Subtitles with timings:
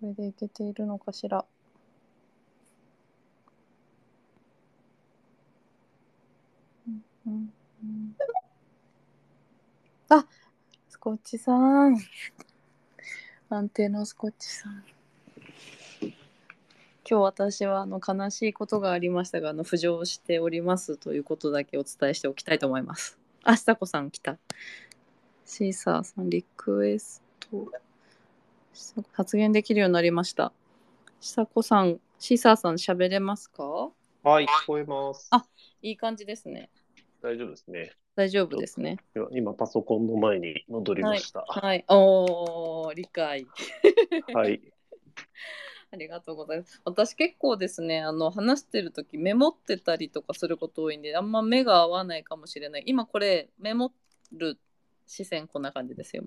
[0.00, 1.44] これでいけているのかしら。
[6.86, 7.52] うんうん
[7.82, 8.16] うん
[10.08, 10.26] あ
[10.88, 11.96] スコッチさん。
[13.48, 14.84] 安定のスコッチさん。
[17.08, 23.18] 今日私はあの悲しいことがありましたがあの浮上しておりますということだけお伝えしておきたいと思います。
[23.44, 24.36] あ、久子さん来た。
[25.46, 27.85] シーサーさんリクエスト。
[29.12, 30.52] 発言できるようになりました。
[31.20, 33.90] 久子さん、シーサーさん喋れますか？
[34.22, 35.28] はい、聞こえます。
[35.30, 35.46] あ
[35.82, 36.70] いい感じですね。
[37.22, 37.92] 大丈夫ですね。
[38.14, 38.98] 大丈夫ですね。
[39.14, 41.40] 今今パソコンの前に戻りました。
[41.40, 41.84] ははい。
[41.88, 43.42] おー、理解。
[43.42, 43.46] い。
[45.92, 46.80] ありがとうございます。
[46.84, 52.82] 私結構ですね、あの話してる時メモってたりとかすること多いんで、あんま目が合わないかもしれない。
[52.86, 53.92] 今これメモ
[54.32, 54.58] る
[55.06, 56.24] 視線こんな感じですよ。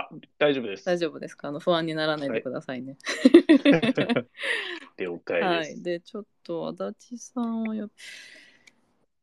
[0.00, 0.08] あ、
[0.38, 0.84] 大丈夫です。
[0.84, 1.48] 大丈夫ですか？
[1.48, 2.96] あの不安にならないでくださいね。
[4.98, 5.72] 了解です。
[5.72, 5.82] はい。
[5.82, 7.90] で、ちょっと足立さんを呼び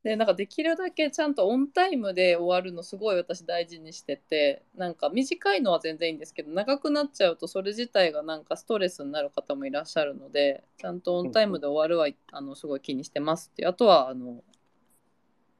[0.03, 13.67] で、なんかできるだけちゃんとオンタイムで終わるのすごい私大事にしてて、なんか短いのは全然いいんですけど、長くなっちゃうとそれ自体がなんかストレスになる方もいらっしゃるので、ちゃんとオンタイムで終わるは、あのすごい気にしてますって。
[13.67, 14.43] あとは、あの、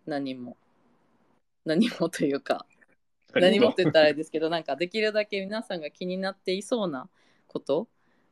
[0.08, 0.58] 何も、
[1.64, 2.66] 何もというか、
[3.34, 7.08] 何もって言ったらあれですけど、なんかできるだけ皆さんが気になっていそうな
[7.48, 7.88] こと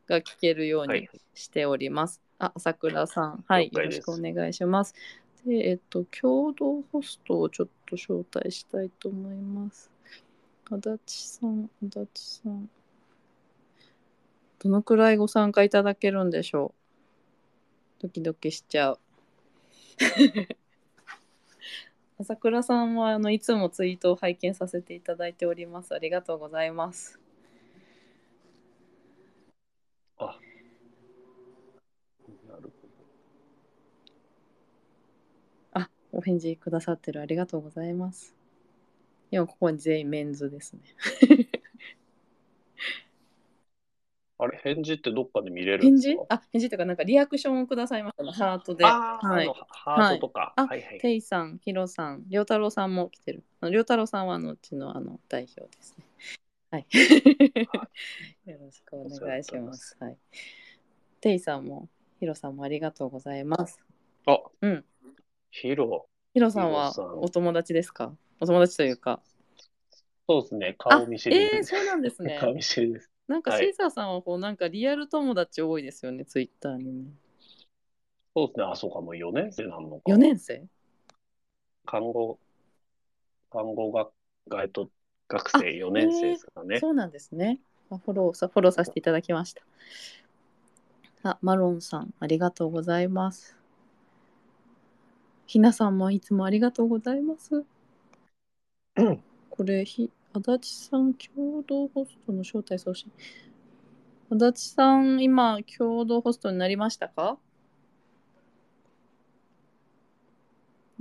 [0.08, 1.10] が聞けるようにはい。
[1.34, 2.22] しております。
[2.40, 4.94] あ、朝倉さん、はい、よろしくお願いします。
[5.46, 9.90] で、えっと、共同ホストをちょっと招待したいと思います。
[10.70, 12.70] 足立さん、足立さん。
[14.60, 16.74] どのくらいご参加いただけるんでしょ
[18.00, 18.04] う？
[18.04, 19.00] ドキドキしちゃう。
[22.22, 25.96] 朝倉さんはあのいつもツイートを拝見させていただいております。
[25.96, 27.18] ありがとうございます。
[30.18, 30.38] あ。
[32.46, 32.74] なる
[35.72, 37.22] あ、お返事くださってる。
[37.22, 38.36] ありがとうございます。
[39.32, 40.82] 今ここに全員メンズですね。
[44.42, 46.18] あれ、返事ってどっかで見れるん返事？
[46.30, 48.32] あ、返事というか、なんかリアクションをくださいましたね。
[48.32, 48.86] ハートで。
[48.86, 49.52] はい。
[49.70, 50.54] ハートとか。
[50.56, 51.00] あはいはい。
[51.00, 53.44] テイさん、ヒロさん、りょうたろうさんも来てる。
[53.64, 56.06] りょうたろうさんはあのうちのあの代表ですね。
[56.72, 56.88] はい。
[58.50, 59.98] よろしくお願いします。
[60.00, 60.18] はい。
[61.20, 61.90] テイさんも、
[62.22, 63.78] ヒロさんもありがとうございます。
[64.26, 64.86] あ、うん。
[65.52, 66.08] ヒロ。
[66.34, 68.16] ヒロさんはお友達ですか？
[68.40, 69.22] お友達というか。
[70.30, 70.76] そうですね。
[70.78, 71.64] あ顔見知りえー。
[71.66, 72.38] そうなんですね。
[72.40, 73.12] 顔見知りです。
[73.30, 77.12] なんかはいシーサーさんはこうなんかリアル友達多いですよね、ツイッターにね。
[78.36, 78.66] そうですね。
[78.66, 80.02] あ、そうか、もう4年生なのか。
[80.08, 80.68] 4年生？
[81.86, 82.40] 看護、
[83.52, 84.12] 看護学、
[84.62, 84.90] えっと、
[85.28, 86.80] 学生4年生ですかね。
[86.80, 87.60] そうなんですね。
[87.92, 89.62] あフォローさフォローさせていただきました。
[91.22, 93.56] あ、マロンさん、ありがとうございます。
[95.46, 97.64] ひなさんもいつもありがとうございます。
[98.96, 103.12] うんこれ、ひ足立さん、共同ホストの招待送信。
[104.32, 107.38] 足立さん、今、共同ホストになりましたか？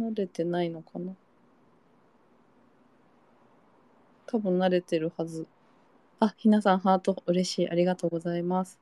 [0.00, 1.12] 慣れてないのかな？
[4.26, 5.46] 多分慣れてるはず。
[6.20, 7.68] あ、ひなさん、ハート、嬉しい。
[7.68, 8.78] ありがとうございます。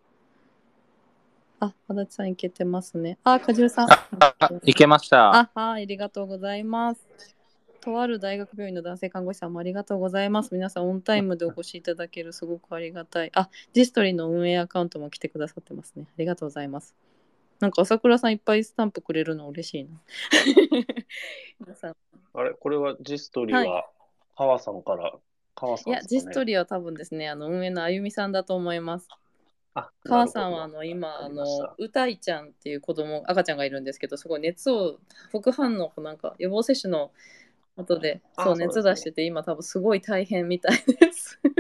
[1.59, 3.19] あ、足立さん、いけてますね。
[3.25, 3.89] あ、かじゅうさん。
[3.91, 5.35] あ、いけました。
[5.35, 7.36] あ、はい、ありがとうございます。
[7.87, 10.53] とある大学病院の男性看護師さんもありがとうございます。
[10.53, 13.31] 皆さん、オンタイムでお越しいただける、すごくありがたい。
[13.33, 16.07] あ、ジストリの運営アカウントも来てくださってますね。
[16.09, 16.97] ありがとうございます。
[17.61, 20.03] なんか、朝倉さんいっぱいスタンプくれるの嬉しいな。
[21.61, 21.97] 皆さん
[22.35, 23.89] あれ、これはジストリは、
[24.37, 25.15] 川さんから、
[25.55, 26.21] 川さいや、んですかね？
[26.21, 29.07] ジストリは多分ですね、あの運営のあゆみさんだと思います。
[29.75, 31.45] あ、川さんはあの今あの
[31.79, 34.99] うたいちゃんっていう子供赤ちゃんがいるんですけどすごい熱を
[35.31, 37.13] 副反応なんか予防接種の
[37.77, 41.39] 後でそう熱出してて今多分すごい大変みたいです。
[41.45, 41.51] 了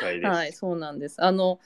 [0.00, 0.28] 解です。
[0.28, 1.22] はいそうなんです。
[1.22, 1.58] あの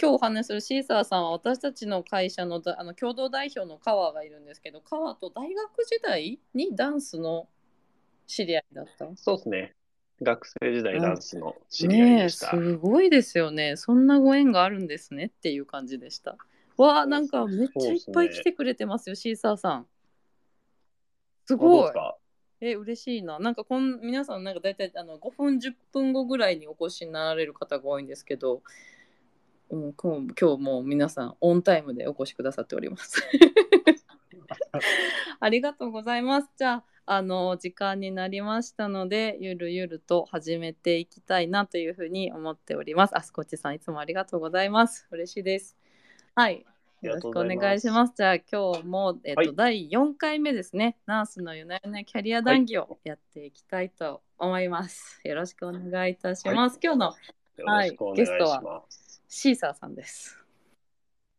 [0.00, 7.48] 今日お話しするシーサーさんは私たちの会社のだあの共同代表の川がいるんですけど川と大学時代にダンスの
[8.26, 9.08] 知り合いだった？
[9.16, 9.74] そうですね。
[10.20, 12.50] 学生時代ダンスの知り合いでした。
[12.50, 16.36] すごいですよねそんなご縁があるんですねっていう感じでした
[16.76, 19.86] わあなんかめっちゃいっぱい来てくれてますよシーサーさん
[21.46, 21.92] すごい
[22.60, 23.38] え嬉しいな。
[23.38, 28.62] なんかこん皆さんなんか大体あの5分10分後ぐらいにお越しになられる方が多いんですけど、
[29.70, 33.22] うん、今日も皆さんオンタイムでお越しくださっております。
[35.40, 36.50] ありがとうございます。
[36.56, 43.16] じゃああの時間になりましたのでゆるゆると始めていきたいなというふうに思っております。
[43.16, 45.06] あすこちさんいつもありがとうございます。
[45.10, 45.76] 嬉しいです。
[46.34, 46.66] はい。
[47.00, 48.14] よろしくお願いします。
[48.16, 50.96] じゃあ今日も、えっと、はい、第4回目ですね。
[51.06, 55.20] ナースの夜な夜なキャリア談義をやっていきたいと思います。
[55.22, 56.74] よろしくお願いいたします。
[56.74, 57.14] はい、今日の、
[57.66, 58.82] はい、ゲストは
[59.28, 60.42] シーサーさんです。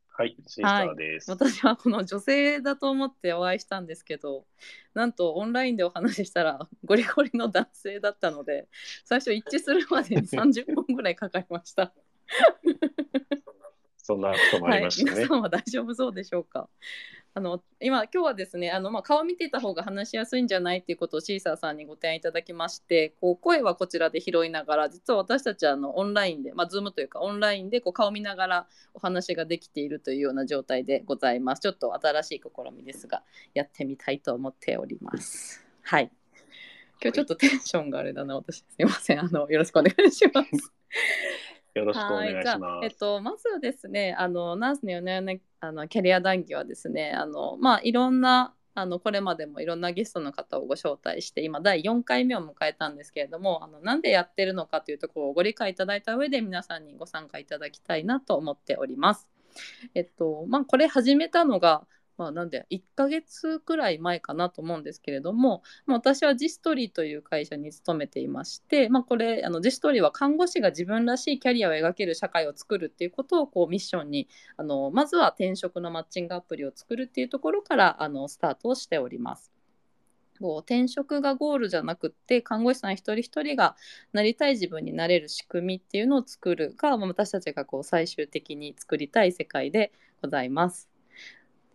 [0.07, 4.45] はい、シーサーです、はい、私はこの女性だと思ってお会いしたんですけど、
[4.93, 8.69] なんとオンラインでお話ししたらゴリゴリの男性だったので、
[9.03, 11.93] 最初一致するまでに30分ぐらいかかりました。
[14.09, 15.11] そんなこともありましたね。
[15.11, 16.67] はい、皆さんは大丈夫そうでしょうか？
[17.35, 31.59] あの今今日はですねあの、まあ、顔見ていた方が話しやすいんじゃないっていうことをシーサーさんにご提案いただきましてこう声はこちらで拾いながら実は私たちはあのオンラインで、まあ、Zoom というかオンラインでこう顔見ながらお話ができているというような状態でございます。
[31.59, 33.21] ちょっと新しい試みですが
[33.53, 35.63] やってみたいと思っております。
[35.83, 36.11] はい。
[36.99, 38.57] 今日ちょっとテンションがあれだな私。
[38.57, 39.19] すいません。
[39.19, 40.73] あのよろしくお願いします
[41.75, 42.85] よろしくお願いします。
[42.85, 59.27] えっと、まずですね、あのナースのよねあのキャリア談義はですね、あのまあいろんなあのこれまでもいろんなゲストの方をご招待して今第4回目を迎えたんですけれどもあのなんでやってるのかというところをご理解いただいた上で皆さんにご参加いただきたいなと思っております。
[59.95, 61.85] えっとまあ、これ始めたのが
[62.19, 74.27] まあ、なんで1ヶ月くらい前かなと思うんですけれども、まあ、私はジストリーという会社に勤めていまして、まあ、これあのジストリーは看護師が自分らしいキャリアを描ける社会を作るっていうことをこうミッションに
[74.57, 79.49] あのまずは転職のマッチングアプリを作るっていうところからあのスタートをしております。
[80.41, 83.77] こう転職がゴールじゃなくって看護師さん一人一人が
[84.11, 90.98] なりたい自分になれる仕組みっていうのを作るが私たちがこう最終的に作りたい世界でございます。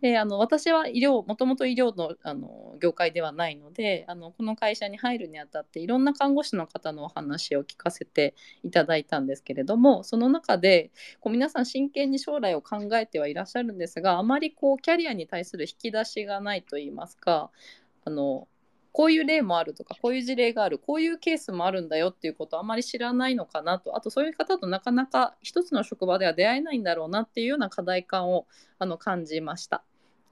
[0.05, 10.91] であの私は医療もともと医療のあの業界ではないのであのこの会社に入るにあたっていろんな看護師の方のお話を聞かせていただいたんですけれどもその中で
[11.21, 17.49] こう皆さん真剣に将来を考えてはいらっしゃるんですがあまりこうキャリアに対する引き出しがないといいますか
[18.03, 18.47] あの
[18.91, 28.45] こういう例もあるとかこういう事例があるこういうケースもあるんだよっていうことをあまり知らないのかなとあとそういう方となかなか一つの職場では出会えないんだろうなっていうような課題感を
[28.77, 29.83] あの感じました。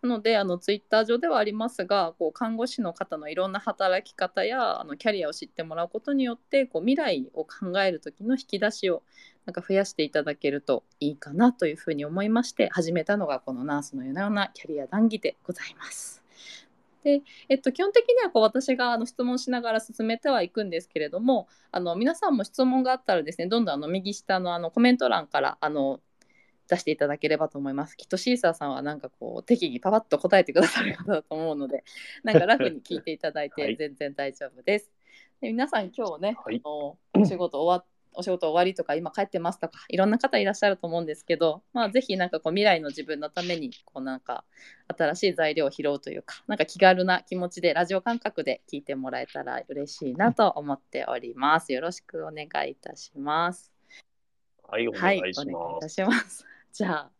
[0.03, 9.01] なのであのツイッター上ではありますがこう看護師の方のいろんな働き方やあのキャリアを知ってもらうことによってこう未来を考える時の引き出しを
[9.45, 16.21] なんか増やしていただけるといいかなというふうに思いまして始めたのがこのナースのようなキャリア談義でございます。
[17.03, 25.99] で、えっと、基本的にはこう私があの質問しながら進めてはいくんですけれどもあの皆さんも質問があったらですねどんどんあの右下のあのコメント欄からあの
[26.73, 27.95] 出していただければと思います。
[27.95, 31.83] きっとシーサーさんはなんかこう適宜パパッと答えてくださる方だと思うので
[32.23, 34.91] なんかラフに聞いていただいて全然大丈夫です。
[35.39, 37.85] で皆さん今日ね、はい、あのお仕事終わ
[38.15, 44.43] お仕事終わりとか今帰ってますとかいろんな方いらっしゃると思うんですけど、まあ、ぜひなんかこう未来の自分のためにこうなんか
[44.95, 51.73] 新しい材料を拾うというかなんか気軽な気持ちでラジオ感覚で聞いてもらえたら嬉しいなと思っております。
[51.73, 53.73] よろしくお願いいたします。
[54.73, 55.47] はい、お願いします。
[55.47, 56.52] はい、お願いいたします。
[56.73, 57.11] じゃあ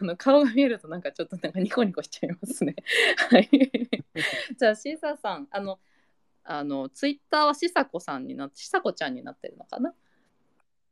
[0.00, 2.74] あの顔が見えるとなんかちょっとなんかニコニコしちゃいますね。
[3.30, 3.48] はい。
[4.58, 5.78] じゃあシーサーさんあの
[6.44, 9.94] あのツイッターはしさこさんになってしさこちゃんになってるのかな？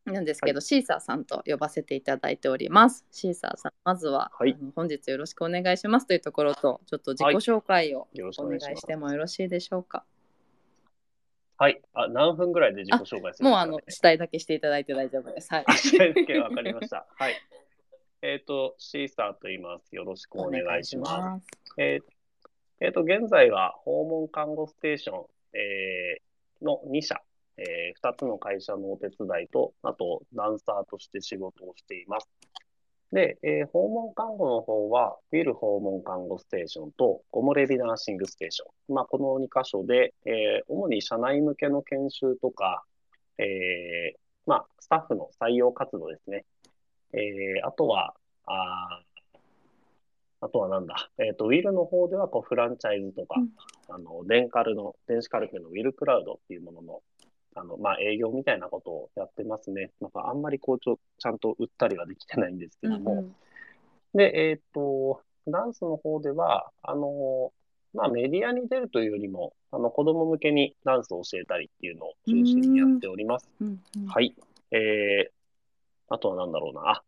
[0.05, 3.05] なんですけど、はい、シーサーさんと呼ばせていただいております。
[3.11, 8.09] シーサーさん、まずは、はい、本日よろしくお願いしますというところと、ちょっと自己紹介を
[8.41, 10.05] お願いしてもよろしいでしょうか？
[11.59, 11.83] はい。
[11.93, 15.53] あ、何分ぐらいで自己紹介する、ね、もう、あの、主体だけしていただいて大丈夫です。
[15.53, 15.65] はい。
[15.77, 17.05] 主体だけわかりました。
[17.15, 17.35] はい。
[18.21, 19.95] えっ、ー、と、シーサーと言います。
[19.95, 21.47] よろしくお願いします。
[21.77, 22.11] えっ、ー、
[22.81, 27.21] えー、と、現在は訪問看護ステーション、えー、の2社、
[27.57, 32.29] えー、2つの会社のお手伝いと、あと、ダンサーとして仕事をしています。
[33.13, 38.95] で、えー、訪問看護の方は、ウィル訪問看護ステーションと、ゴモレビナーシングステーション。
[38.95, 42.85] まあ、この2箇所で、えー、主に社内向けの研修とか、
[43.39, 46.45] えー、まあ、スタッフの採用活動ですね。
[47.13, 48.15] えー、あとは、
[48.47, 49.03] あ
[50.41, 53.51] あとはなんだ、えっ、ー、と、ウィルの方ではこうフランチャイズとか、うん、
[53.89, 57.03] あの、デンカルの、電子カルテのウィルクラウドっていうものの、
[57.57, 59.91] あの、まあ、営業みたいなことをやってますね。
[60.01, 63.13] なんかあんまりこうちょ、ちゃんと売ったりはできてないんですけども。
[63.13, 63.35] うんうん、
[64.15, 67.53] で、えっ、ー、と、ダンスの方では、あの、
[67.95, 73.49] まあ、メディアに出るというよりも、あの、子供向けにダンスを教えたりっていうのを中心にやっております。
[73.61, 74.37] うんうん、はい。
[74.71, 75.38] えー、
[76.09, 76.91] あとは何だろうな。
[76.91, 77.03] あ、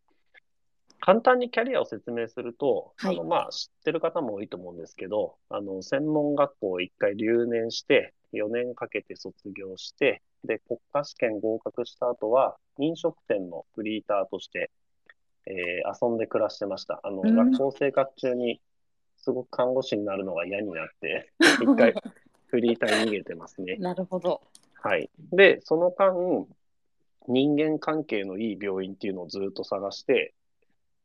[1.00, 14.70] 簡単にキャリアを説明すると、はいあの、まあ、知ってる方も多いと思うんですけど、あの、専門学校を一回留年して、4年かけて卒業して、で、国家試験合格した後は、飲食店のフリーターとして、
[15.46, 17.00] えー遊んで暮らしてました。
[17.02, 18.60] あの、うん学校生活中に、
[19.16, 21.94] すごく看護師になるのが嫌になって、 一回
[22.48, 23.76] フリーターに逃げてますね。
[23.78, 24.40] なるほど。
[24.82, 25.10] はい。
[25.32, 26.46] で、その間、
[27.30, 30.34] 人間関係のいい病院っていうのをずっと探して、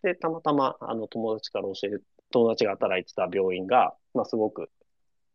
[0.02, 2.00] で、たまたま、あの、友達から教え、
[2.32, 4.70] 友達が働いてた病院が、まあ、すごく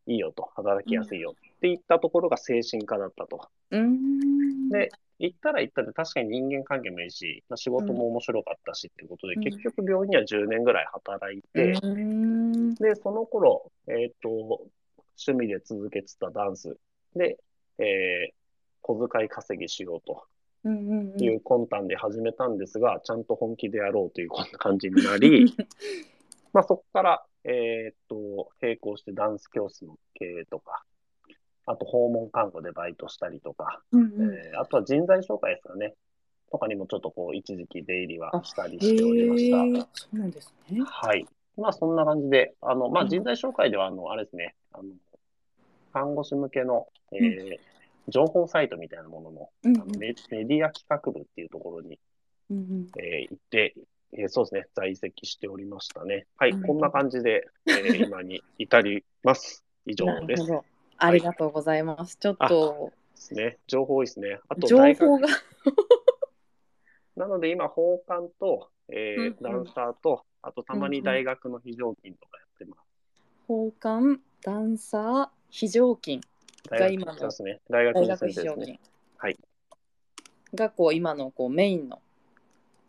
[0.07, 3.49] いいよと、働きやすいよって言ったところが精神科だったと。
[3.71, 4.69] うーん。
[4.69, 12.75] で、行ったら行ったで確かに人間関係もいいし、まあ、仕事も面白かったしってことで、うん結局病院には10年ぐらい働いうて、ーん。
[12.75, 16.77] で、その頃、えっ、と、趣味で続けてたダンス
[17.15, 17.39] で、
[17.79, 18.35] えー
[18.83, 20.25] 小遣い稼ぎしようと
[20.69, 25.55] いう魂胆で始めたんですが、ちゃんと本気でやろうというこんな感じになり、
[26.52, 30.85] まあそこから、えっ、と、並行してダンス教室の経営とか、
[31.67, 35.95] あと訪問看護でバイトしたりとか、うんうんえーあとは人材紹介ですかね。
[36.50, 39.57] とかにもちょっとこう一時期出入りはしたりへしておりました。
[39.59, 40.81] ーそうなんですね。
[40.85, 41.25] はい。
[41.57, 44.85] まあ、そんな感じで、あの、まあ、うん人材紹介では、あの、あれですね、あの、
[45.93, 47.61] 看護師向けの、えうー
[48.09, 51.99] 情報サイトみたいなものの、うんあのメメディア企画部っていうところに、
[52.50, 53.75] うんうんえー行って、
[54.12, 56.26] えーそうですね、在籍しておりましたね。
[56.37, 59.64] はい、うんこんな感じで、えー 今に至ります。
[59.87, 60.42] 以上です。
[60.99, 62.16] ありがとうございます。
[62.16, 63.59] ちょっとすね。
[63.66, 64.40] 情報ですね。
[64.49, 65.28] あと、情報が
[67.16, 72.90] なので今、法官と、えーうんうんダンサーと、あとたまに大学の非常勤とかやってます。
[73.49, 76.21] 交換ダンサー非常勤
[76.69, 77.31] が大今の。
[77.71, 78.81] 大学の大学先生で
[79.17, 79.37] はい
[80.55, 82.00] がこう今のこうメインの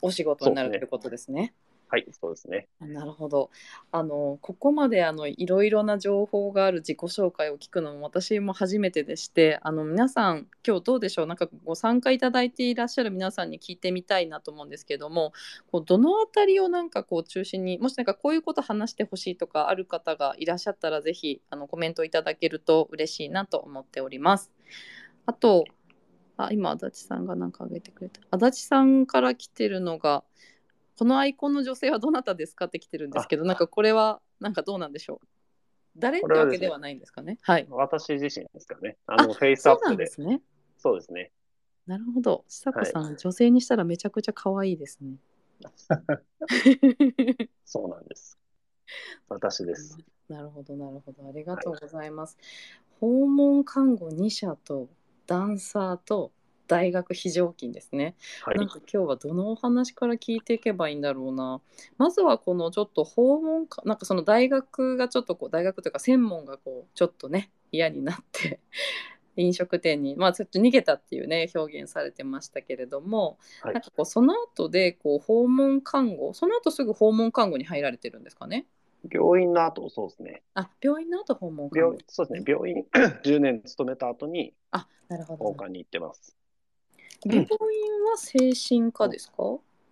[0.01, 1.53] お仕事になるということですね。
[1.91, 2.69] はい、そうですね。
[2.79, 3.49] なるほど。
[3.91, 11.25] あのここまであのいろいろな情報がある自己紹介を聞くのも私も初めてでして、あの皆さん今日どうでしょう？
[11.25, 15.33] なんかご参加いただいていらっしゃる皆さんに聞いてみたいなと思うんですけども、
[15.69, 24.49] こうどのあたりをなんかこう中心にもしなんかこういうこと話してほしいとかある方がいらっしゃったらぜひあのコメントいただけると嬉しいなと思っております。
[25.25, 25.65] あと。
[26.37, 30.23] あ今足立さんがなんか挙げてくれた足立さんから来てるのが
[31.01, 35.27] このアイコンの女性はどなたですかって来てるんですけどなんかこれはなんかどうなんでしょう
[35.97, 38.97] 誰ってわけではないんですかねはい私自身ですかね。
[39.07, 40.05] あの、フェイスアッそうなんプで。
[40.05, 40.43] ですね
[40.77, 41.31] そうですね。
[41.87, 45.15] なるほど久子さん、女性にしたらめちゃくちゃ可愛いですね
[47.65, 48.37] そうなんです。
[49.27, 49.97] 私です。
[50.29, 52.37] なるほどなるほどありがとうございます、
[52.99, 54.87] 訪問看護2社と
[55.25, 56.31] ダンサーと
[56.71, 58.67] 大学非常勤ですねはいなん。
[58.69, 61.61] か今日はどのお話から聞いていけばいいんだろうな。
[61.97, 68.59] まずはこのちょっと訪問かなんかその大学がちょっとこう大学というか専門がこうちょっとね嫌になって
[69.37, 78.65] 飲食店にまあちょっと逃げたっていうね表現されてましたけれども、はいなんかこうその後でこう訪問看護その後すぐ訪問看護に入られてるんですかね？
[79.11, 80.43] 病院の後、そうですね。
[80.53, 82.05] あ病院の後訪問看護病。
[82.07, 82.45] そうですね。
[82.47, 82.85] 病院
[83.25, 85.45] 10年勤めた後にあなるほど。
[85.45, 86.37] 放課に行ってます。
[87.25, 87.47] 病院
[88.09, 89.43] は精神科ですか？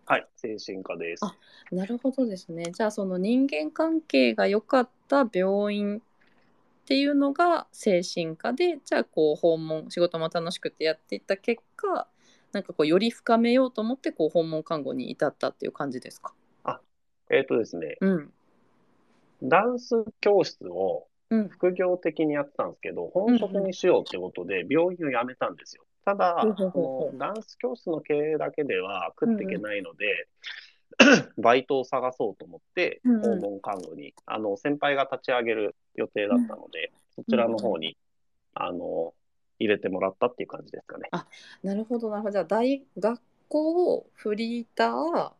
[0.06, 0.28] はい。
[0.36, 1.26] 精神科です。
[1.26, 1.36] あ
[1.72, 2.72] なるほどですね。
[2.72, 6.02] じゃあその人間関係が良かった病院っ
[6.86, 12.08] ていうのが精神科でじゃあこう訪問仕事も楽しくてやっていった結果
[12.52, 16.34] なんかこうより深めようと思ってこう訪問看護に至ったっていう感じですか？
[17.32, 18.34] えっ、とですね、うん
[19.44, 25.84] ダンス教室をうん副業的にやってたんですけど、本職にしようってことで病院を辞めたんですよ。
[26.10, 26.46] ただ
[27.14, 30.28] ダンス教室の経営だけでは食っていけないので、
[31.38, 33.22] バイトを探そうと思って、うんうん。
[33.22, 37.98] 訪問看護に、あの、先輩が立ち上げる予定だったので、そちらの方に、
[38.54, 39.14] あの、
[39.60, 41.10] 入れてもらったっていう感じですかね。
[41.64, 42.32] なるほどなるほど。
[42.32, 45.32] じゃあ大学校フリーター、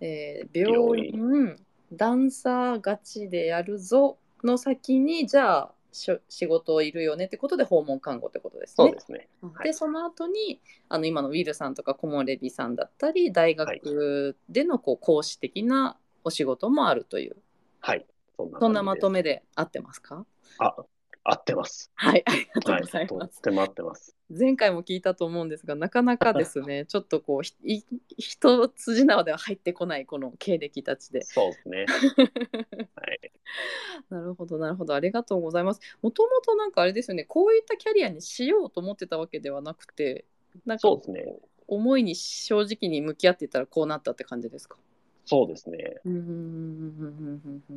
[0.00, 1.56] えー病院。
[1.92, 8.74] ダンサーガチでやるぞの先にじゃあ仕事いるよねってことで訪問看護ってことですね。
[8.76, 9.28] そうですね。
[9.42, 17.36] はいでその後にあの今のウィルさんとかコモレビさんだったり大学でのこう講師的なお仕事もあるという、
[17.80, 18.06] はい。
[18.36, 19.18] そんなそんなまとめ。
[19.18, 20.24] めで合ってますか？
[20.58, 20.76] あ、
[21.24, 21.90] 合ってます。
[21.94, 22.82] はいありがとうはい。
[22.82, 23.34] ございます。
[23.34, 24.16] とっても合ってます。
[24.30, 27.82] 前回も聞いたと思うんですがなかなかですね ちょっとこうひい
[28.16, 31.86] 一筋縄では入ってこないこの経歴たちでそうですね。
[32.96, 33.32] はい。
[34.10, 40.24] なるほどなるほどありがとうございますもともとなんかあれですよねこういったキャリアにしようと思ってたわけではなくて
[40.64, 41.38] なんかそうですね。
[41.68, 44.76] 思いに正直に向き合っていったらこうなったって感じですか？
[45.24, 46.00] そうですね。
[46.04, 46.82] うん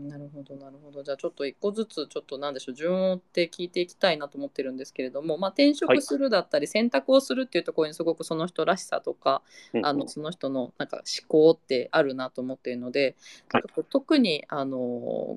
[0.09, 9.41] なるほどなるほどじゃあちょっと一個ずつちょっとなんでしょう順を追って聞いていきたいなと思ってるんですけれども、まあ、転職するだったり選択をするっていうところにすごくその人らしさとか、
[9.83, 13.15] あのその人のなんか思考ってあるなと思っているので、
[13.53, 14.77] なんかこう特にあの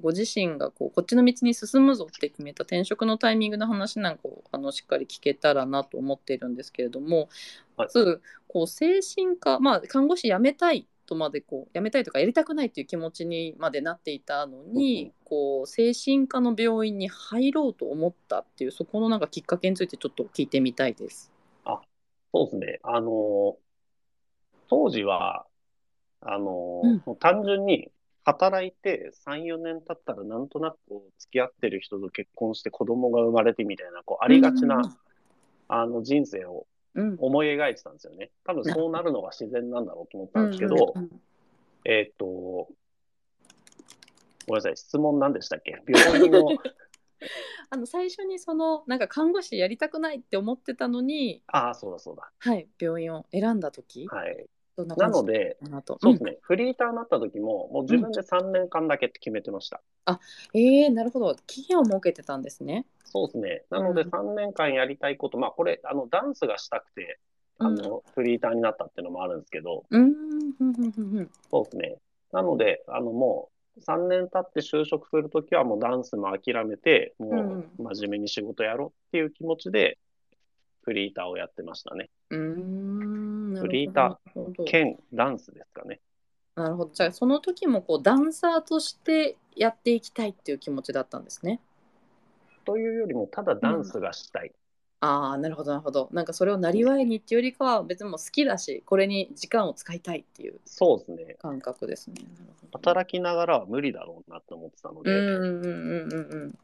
[0.03, 7.29] ご自身がこうこっちの道に進むぞって決めた転職のタイミングの話なんかをあのしっかり聞けたらなと思っているんですけれども
[7.77, 21.33] まずこう精神科まあ看護師辞めたいとまでこう辞めたいとかやりたくないっていう気持ちにまでなっていたのに、こう精神科の病院に入ろうと思ったっていうそこのなんかきっかけについてちょっと聞いてみたいです。
[21.65, 21.81] あ、
[22.33, 22.81] そうですね。
[22.83, 23.57] あの、
[24.69, 25.47] 当時は、
[26.21, 27.91] あの、うん単純に
[28.25, 30.77] 働いて3、4年経ったらなんとなく
[31.19, 34.99] 付き合ってる人と結婚して子供が生まれてみたいな、こうありがちな、
[35.69, 36.78] あの人生をうん
[37.19, 38.31] 思い描いてたんですよね。
[38.45, 40.95] 多分そうなるのが自然なんだろうと思ったんですけど、
[41.85, 42.69] えーっと、ご
[44.49, 45.83] めんなさい、質問何でしたっけ？
[45.87, 46.49] 病院の、
[47.71, 52.31] あの最初にそのなんか看護師やりたくないって思ってたのに、ああ、そうだそうだ。
[52.39, 54.47] はい、病院を選んだ時、はい。
[54.85, 55.57] ななので。
[56.01, 59.81] そうですね、フリーターになった時も、もう自分で3年間だけって決めてました。
[60.07, 60.19] うん
[60.55, 62.87] えー、なるほど期限を設けてたんですね。
[63.05, 63.63] そうですね。
[63.71, 67.19] なのでうん3年間やりたいこと、まあこれ、あの、ダンスがしたくて、
[67.59, 70.13] あの、フリーターになったっていうのもあるんですけど、うんうん
[70.61, 71.97] うんうんうんそうですね。
[72.33, 79.99] なので、あの、もう3年経って就職するときはもうダンスも諦めて、もう真面目に仕事やろうっていう気持ちで、
[80.83, 82.09] フリーターをやってましたね。
[82.31, 82.98] うーん
[83.61, 86.01] フリーター兼ダンスですかね。
[86.55, 91.61] なるほどじゃあその時もこうダンサーとしてやっていきたいっていう気持ちだったんですね。
[92.65, 94.53] というよりも、ただダンスがしたい。
[95.01, 101.37] ああなるほどなるほどなんかそれをなりわいにっていうよりかは別にもう好きだしこれに時間を使いたいっていうそうですね。
[101.41, 102.15] 感覚ですね。
[102.17, 106.55] なるほど働きながらは無理だろうなって思ってたので、うんうんうんうんうんうん。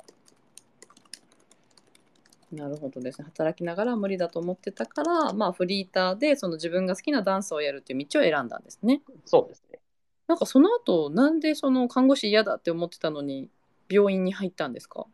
[2.52, 9.02] なるほどですね働きながらは無理だと思ってたから、まあ、フリーターでその自分が好きなダンスをやるっていう道を選んだんですね。
[9.24, 9.80] そうですね。
[10.28, 13.48] なんかその後なんでその看護師嫌だって思ってたのに
[13.88, 15.06] 病院に入ったんですか？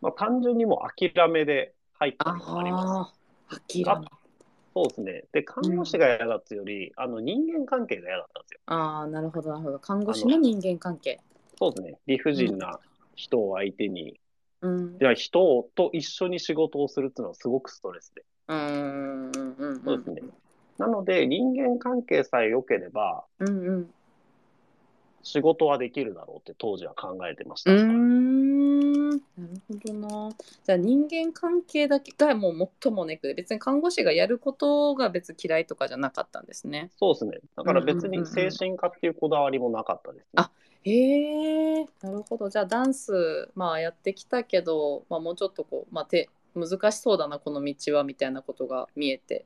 [0.00, 3.20] まあ、単純にもう諦めで入ったのもあります。
[3.68, 4.06] 諦め
[4.72, 5.24] そうですね。
[5.32, 8.60] で、看護師が嫌だっていうより、あの人間関係が嫌だったんですよ。
[8.66, 11.18] ああなるほどなるほど看護師の人間関係。
[11.58, 11.98] そうですね。
[12.06, 12.78] 理不尽な
[13.16, 14.20] 人を相手に、
[14.62, 18.24] うんいや人と一緒に仕事をするっていうのはすごくストレスで。
[18.48, 20.22] うんうんうんうんそうですね。
[20.78, 23.90] なので、人間関係さえ良ければ、うんうん
[25.22, 27.72] 仕事はできるだろうって当時は考えてました。
[27.72, 30.30] うーんなるほどな。
[30.64, 36.90] じゃあ人間関係だけがもう最もネックで別に看護師がやることが別に嫌いとかじゃなかったんですね。
[36.98, 37.38] そうですね。
[37.56, 40.28] だから別にうんうんうんうん精神科っていうこだわりもなかったですね。
[40.36, 40.50] あ
[40.84, 49.44] へえなるほどじゃあダンスまあやってきたけど、まあ、もうちょっとこう、まあ、て難しそうだなこの道はみたいなことが見えて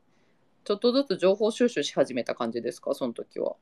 [0.64, 3.57] ちょっとずつ情報収集し始めた感じですかその時は。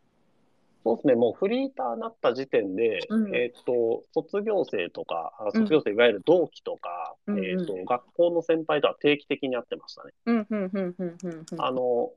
[0.84, 1.14] そうですね。
[1.14, 10.12] もうフリーターになった時点で、うんえっ、と、卒業生とか、卒業生、いわゆる同期とか、うんうんえっ、と、学校の先輩とは定期的に会ってましたね。
[10.26, 12.10] うんうんうんうんうんうんあの、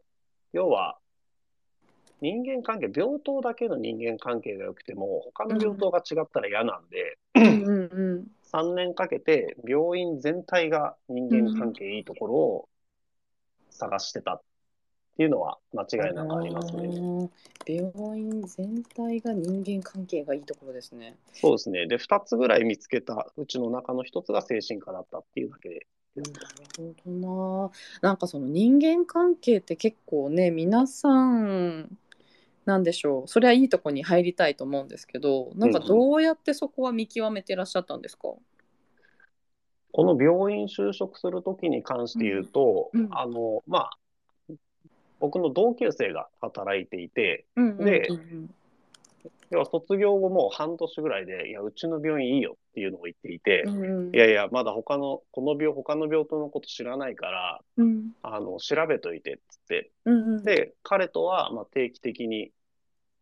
[0.54, 0.98] 要は、
[2.22, 12.70] 人間関係、病棟だけの人間関係が良くても、他の病棟が違ったら嫌なんで、うんうんうん3年かけて病院全体が人間関係いいところを
[13.70, 14.42] 探してたっ
[15.18, 17.30] ていうのは間違いなくありますね。
[17.68, 21.18] 病院全体が人間関係がいいところですね。
[21.34, 21.88] そうですね。
[21.88, 25.88] で、2つぐらい見つけたうちの中の1つが精神科だったっていうだけで。
[26.16, 26.32] なる
[26.78, 27.72] ほどな。
[28.02, 31.98] なんかその人間関係って結構ね皆さん
[32.66, 33.28] なんでしょう。
[33.28, 38.30] それはいいとこに入りたいと思うんですけどなんかどうやってそこは見極めてらっしゃったんですか、
[39.92, 43.18] この病院就職するときに関して言うと、うんうん。
[43.18, 43.90] あの、ま
[44.50, 44.54] あ、
[45.20, 48.50] 僕の同級生が働いていて、うんうんでうん
[49.52, 54.16] 要は卒業後もう半年ぐらいで、いや、うちの病院いいよっていうのを言っていて、うんうん。
[54.16, 58.12] いやいや、まだ他の、この病、他の病棟のこと知らないから、うん。
[58.22, 59.92] あの、調べといてっつって。
[60.06, 60.44] うんうん。
[60.44, 62.52] で、彼とは、まあ、定期的に、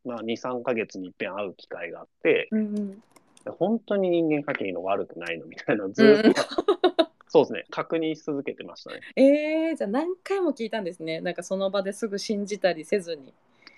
[0.06, 3.04] まあ、2、3ヶ月に一遍会う機会があって、うんうん。
[3.52, 6.42] 本当に人間関係の悪くないのみたいな、ずーっと、
[7.28, 9.02] そうですね、確認し続けてましたね。
[9.16, 11.20] えー、じゃあ何回も聞いたんですね。
[11.20, 13.34] なんかその場ですぐ信じたりせずに。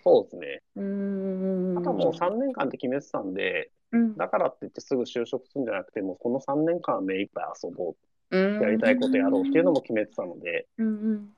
[0.05, 0.61] そうですね。
[0.75, 7.95] うーんあとはもう3年間って決めてたんで、うんだからって言ってすぐ就職するんじゃなくて、もうこの3年間は目いっぱい遊ぼ
[8.31, 11.29] う、うんやりたいことやろうっていうのも決めてたので、うんうん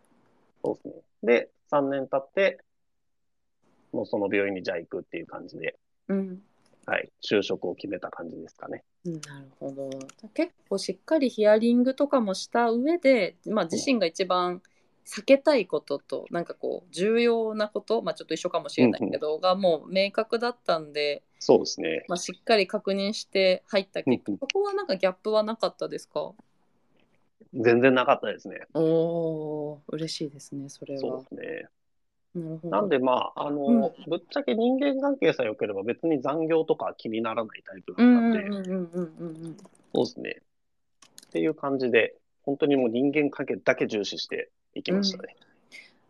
[0.64, 0.94] そうですね。
[1.24, 2.60] で、3年経って、
[3.94, 5.78] もうその病院にじゃあ行くっていう感じで、
[6.10, 6.42] うん。
[6.86, 8.84] はい、就職を決めた感じですかね。
[9.06, 9.90] なるほど。
[10.34, 14.62] 結構しっかりヒアリングとかもした上で、まあ、自身が一番
[15.08, 22.04] 避けたいこととなんかこう重要なこと、まあ、ちょっと一緒かもしれないけど、がもう明確だったんで、そうですね。
[22.10, 26.34] まあ、しっかり確認して入った結果、うんうんそこはなんかギャップはなかったですか？
[27.54, 28.60] 全然なかったですね。
[28.74, 31.00] おおー嬉しいですねそれは。
[31.00, 31.68] そうですね。
[32.36, 32.76] なるほど。
[32.76, 39.58] なんでまあ、あの、ぶっちゃけ人間関係さえ良ければ別に残業とか気にならないタイプだうんったで、うんんうんうんうんうん
[39.96, 40.42] そうですね。
[41.28, 45.36] っていう感じで、本当にもう人間関係だけ重視していきましたね。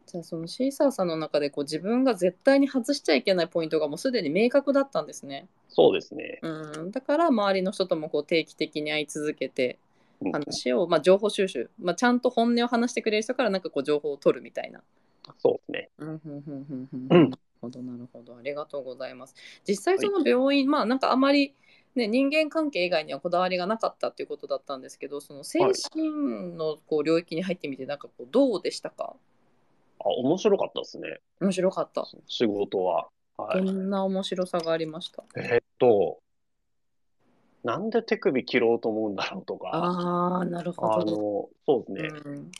[0.05, 5.47] じゃあそのシーサーさんの中でこう自分が絶対に外しちゃいけないポイントがもうすでに明確だったんですね。
[5.67, 6.39] そうですね。
[6.41, 9.77] うん、だから周りの人ともこう定期的に会い続けて
[10.21, 14.81] うん話を、まあ、情報収集、まあ、ちゃんと本音を話してくれる人からなんかこう情報を取るみたいな。
[15.39, 15.89] そうですね。
[15.97, 19.35] うんうんうんうんうんうんなるほどなるほどありがとうございます。
[19.67, 21.53] 実際その病院、まあなんかあまり、
[21.97, 29.15] ね、人間関係以外にはこだわりがなかったっていうことだったんですけどその精神のこう領域に入ってみてなんかこうどうでしたか？
[29.99, 31.19] あ、面白かったですね。
[31.41, 32.07] 面白かった。
[32.27, 33.07] 仕事は。
[33.37, 33.65] はい。
[33.65, 35.23] どんな面白さがありました？
[35.35, 36.19] えっと、
[37.63, 41.11] なんで手首切ろうと思うんだろうとか、ああなるあほど。
[41.11, 42.21] の、そうですね。
[42.25, 42.51] うん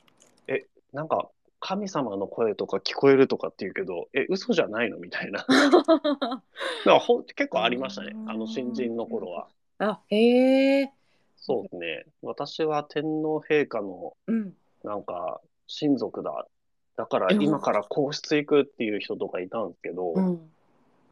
[0.93, 5.45] なんか、神様の声とか聞こえるとかって言うけど、え、嘘じゃないのみたいな。
[5.47, 6.41] だか
[6.85, 8.15] らほん結構ありましたね。
[8.27, 9.47] あの、新人の頃は。
[9.79, 10.93] あへえ。
[11.35, 12.05] そうですね。
[12.21, 14.53] 私は天皇陛下の、うん。
[14.83, 16.47] なんか、親族だ。
[16.95, 20.51] だからうん今から皇室行くっていう人とかいたんですけど、うん。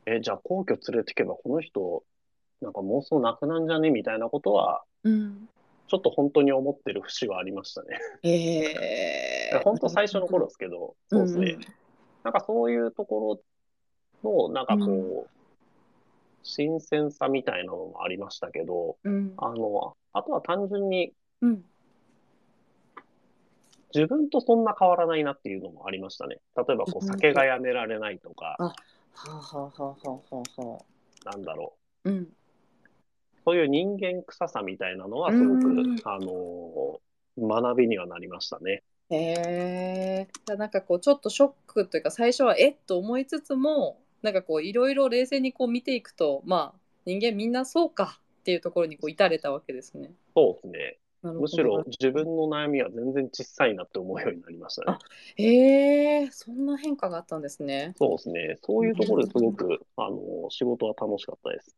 [0.06, 2.04] え、じゃあ皇居連れてけばこの人、
[2.62, 3.90] なんか妄想なくなんじゃね？
[3.90, 5.50] みたいなことは、うん。
[5.88, 8.00] ちょっと本当に思ってる節はありましたね。
[8.24, 8.60] へ
[9.54, 9.62] え。
[9.64, 11.58] 本当最初の頃ですけど、そうですね。
[12.24, 13.40] なんかそういうとこ
[14.24, 15.30] ろの、なんかこう、
[16.44, 19.34] 新鮮さみたいなのもありましたけど、うん。
[19.38, 21.66] あの、あとは単純にうん。
[23.94, 26.38] 自分とそんな変わらないなっていうのもありましたね。
[26.58, 28.74] 例えばこう酒がやめられないとか、はあは
[29.14, 30.80] あはあはあは。
[31.24, 32.28] なんだろうん。
[33.46, 33.50] う。
[33.52, 37.00] そういう人間臭さみたいなのはすごくうん、あの、
[37.38, 38.84] 学びにはなりましたね。
[39.10, 40.28] へえ。
[40.46, 50.12] じゃあなんかこうちょっとショックというか最初はえっと思いつつもなんかこういろいろ冷静にこう見ていくとまあ人間みんなそうかっていうところにこう至れたわけですね。
[50.36, 50.98] そうですね。
[51.34, 54.98] むしろ自分の悩みは全然小さいなって思うようになりましたね。
[55.38, 57.94] へえそんな変化があったんですね。
[57.98, 58.58] そうですね。
[58.62, 60.18] そういうところですごく、あの、
[60.50, 61.76] 仕事は楽しかったです。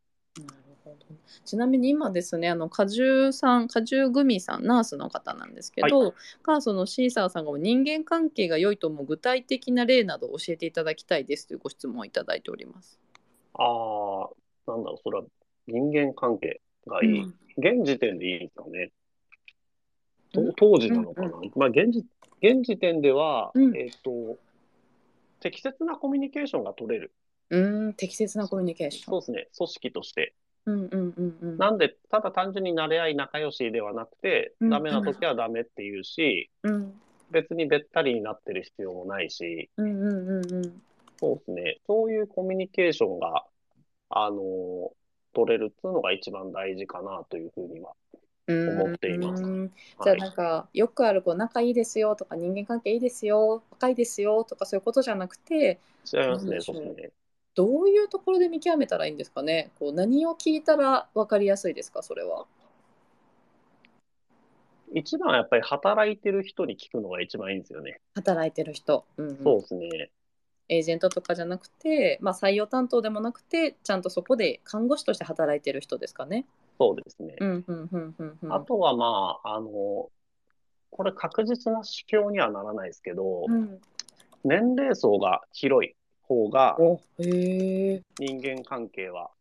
[0.88, 13.00] ほどちなみに今ですねあの果汁さん果汁グミさんナースの方なんですけど、がそのシーサーさんが人間関係が良いと思う具体的な例などを教えていただきたいですというご質問をいただいております。
[13.54, 15.24] ああ、なんだろう、それは
[15.68, 17.22] 人間関係がいい。
[17.22, 18.92] うん現時点でいいですかね。
[20.56, 21.28] 当時なのかな。
[21.30, 22.06] うんまあ、現時、
[22.40, 24.38] 現時点では、うんえっと、
[25.40, 27.12] 適切なコミュニケーションが取れる。
[27.50, 29.06] うーん適切なコミュニケーション。
[29.06, 29.48] そうですね。
[29.58, 30.36] 組織として。
[30.68, 31.58] うんうんうんうん。
[31.58, 36.94] なんで、ただ単純に慣れ合い仲良しではなくて、うんダメな時はダメっていうし、うん
[37.30, 40.82] 別にべったりになってる必要もないし、うんうんうんうん。
[41.20, 41.78] そうですね。
[41.86, 43.44] そういうコミュニケーションが、
[44.10, 44.98] あのー
[45.34, 47.94] 取れるっていうのが一番大事かなというふうには。
[48.50, 55.80] 思っていますうんじゃあはいなんかよくあるこう仲いいですよとか人間関係いいですよ若いですよとかそういうことじゃなくて
[56.12, 57.12] 違いますね、そうですね。
[57.58, 59.72] どういうところで見極めたらいいんですかね？
[59.80, 62.04] こう何を聞いたら分かりやすいですか？
[62.04, 62.46] それは。
[64.94, 68.00] 一番はやっぱり働いてる人に聞くのが一番いいんですよね。
[68.14, 70.12] 働いてる人、うんうんそうですね。
[70.70, 76.46] エージェントとかじゃなくて、まあ、採用担当でもなくてちゃんとそこで看護師として働いてる人ですかね？
[76.78, 77.38] そうですね。
[78.50, 80.12] あとはまあ、あの、
[80.92, 83.80] これ確実な指標にはならないですけど、うん、
[84.44, 85.96] 年齢層が広い
[86.28, 86.78] 方が
[87.18, 88.04] 人
[88.42, 89.32] 間関係は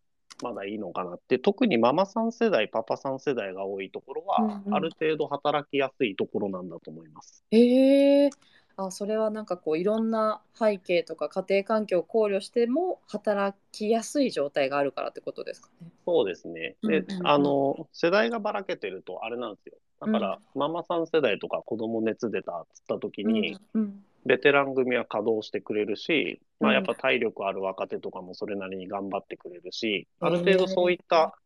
[0.42, 7.44] まだいいのかなって、特にママさん世代、パパさん世代が多いところは、うんうんある程度働きやすいところなんだと思います。
[7.50, 8.30] へえ
[8.78, 15.88] あそれはなんかこういろんな背景とか家庭環境を考慮しても働きやすい状態があるからってことですかね。
[16.04, 16.76] そうですね。
[16.82, 19.78] で、うんうんうんあの、世代がばらけてるとあれなんですよ。
[20.00, 31.36] だから、ママさん世代とか子供熱出たっつった時に、うんベテラン組は稼働してくれるし、まうんあやっぱ体力ある若手とかもそれなりに頑張ってくれるし、ある程度そういった、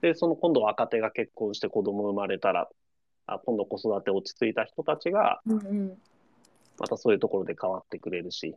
[0.00, 2.68] で、その今度若手が結婚して子供生まれたら、
[3.26, 5.40] あ今度子育て落ち着いた人たちが、
[6.78, 8.54] またそういうところで変わってくれるし、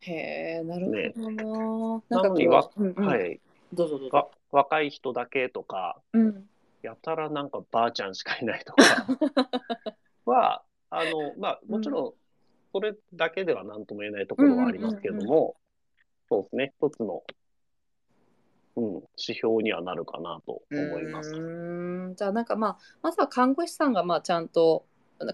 [0.00, 2.22] へえ、なるほねどな。
[2.22, 3.40] なのにわなんかこう、うんうんはい。
[3.72, 4.16] どうぞどうぞ。
[4.16, 6.48] わ若い人だけとか、うん。
[6.82, 8.82] やたらなんかばあちゃんしかいないとか
[10.24, 12.14] は、 あの、まあ、もちろん、
[12.72, 15.56] それだけでは何とも言えないところはありますけれども、
[16.28, 17.22] そうですね、一つの、
[18.76, 21.30] うん、指標にはなるかなと思います。
[21.30, 24.84] うーんじゃあなんかまあまずは看護師さんがまあちゃんと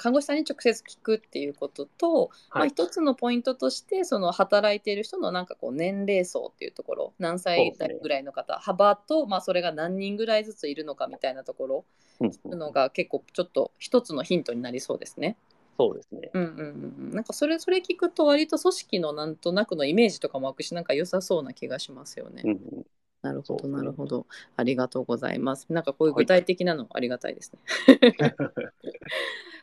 [0.00, 2.70] 看護師さんに直接聞くっていうことと、まあ、はい。
[2.70, 7.72] 一つのポイントとしてその働いている人のなんかこう年齢層っていうところ何歳
[8.02, 11.84] ぐらいの方、幅と、まあ、それが何人ぐらいずついるのかみたいなところ
[12.20, 15.36] うんのが結構ちょっと一つのヒントになりそうですね。
[15.78, 16.30] そうですね。
[16.32, 22.42] うんうんうんうん、なんかそれそれ聞くと割と組織のなんとなくのイメージとかも湧くしなんか良さそうな気がしますよね。
[22.44, 22.86] うんうん、
[23.22, 25.66] なるほどなるほどありがとうございます。
[25.70, 27.60] なんかこういうはい具体的なのありがたいですね。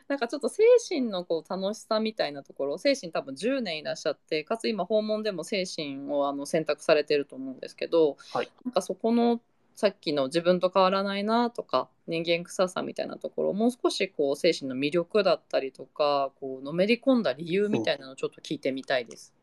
[0.06, 9.40] なんかちょっと精神のこう楽しさみたいなところ精神多分10年いらっしゃってかつ今訪問でも精神をあの選択されてると思うんですけど、はいなんかそこの
[9.74, 19.34] さっきの自分と変わらないなとか人間臭さみたいなところもう少しこう精神の魅力だったりとかこうのめり込んだ理由みたいなのをちょっと聞いてみたいです。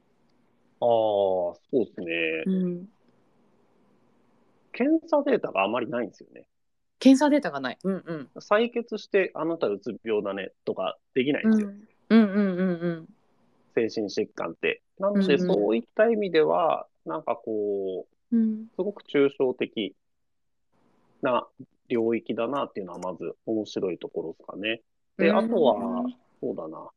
[0.80, 2.06] ああ、そうですね。
[2.46, 2.90] うん、
[4.72, 6.48] 検査データがあまりないんですよね。
[7.00, 7.78] 検査データがない。
[7.84, 11.68] うんうん採血してあなたうつ病だねとかできないんですよ。
[11.68, 13.10] うんうんうんうんうん
[13.76, 14.82] 精神疾患って。
[15.00, 19.96] なので、うんうんそういった意味では、なんかこう、うんすごく抽象的
[21.22, 21.48] な
[21.88, 24.82] 領域だなっていうのはまず面白いところですかね。
[25.18, 26.04] で、あとは、
[26.40, 26.90] そうだな。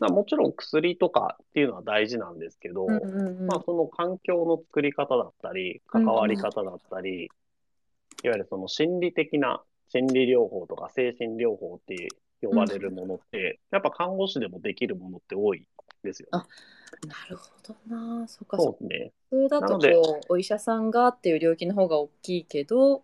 [0.00, 7.24] まあもちろん薬とかっていうのは大事なんですけど、うんうんうんまあその環境の作り方だったり、関わり方だったり、
[8.24, 12.08] いわゆるその心理的な心理療法とか精神療法って
[12.40, 15.66] 呼ばれるものって、やっぱ看護師でもできるものって多い
[16.02, 16.44] ですよね。
[17.06, 18.26] なるほどな。
[18.28, 19.12] そっかそそうですね。
[19.30, 23.02] 普通だとこうお医者さんがっていう領域の方が大きいけど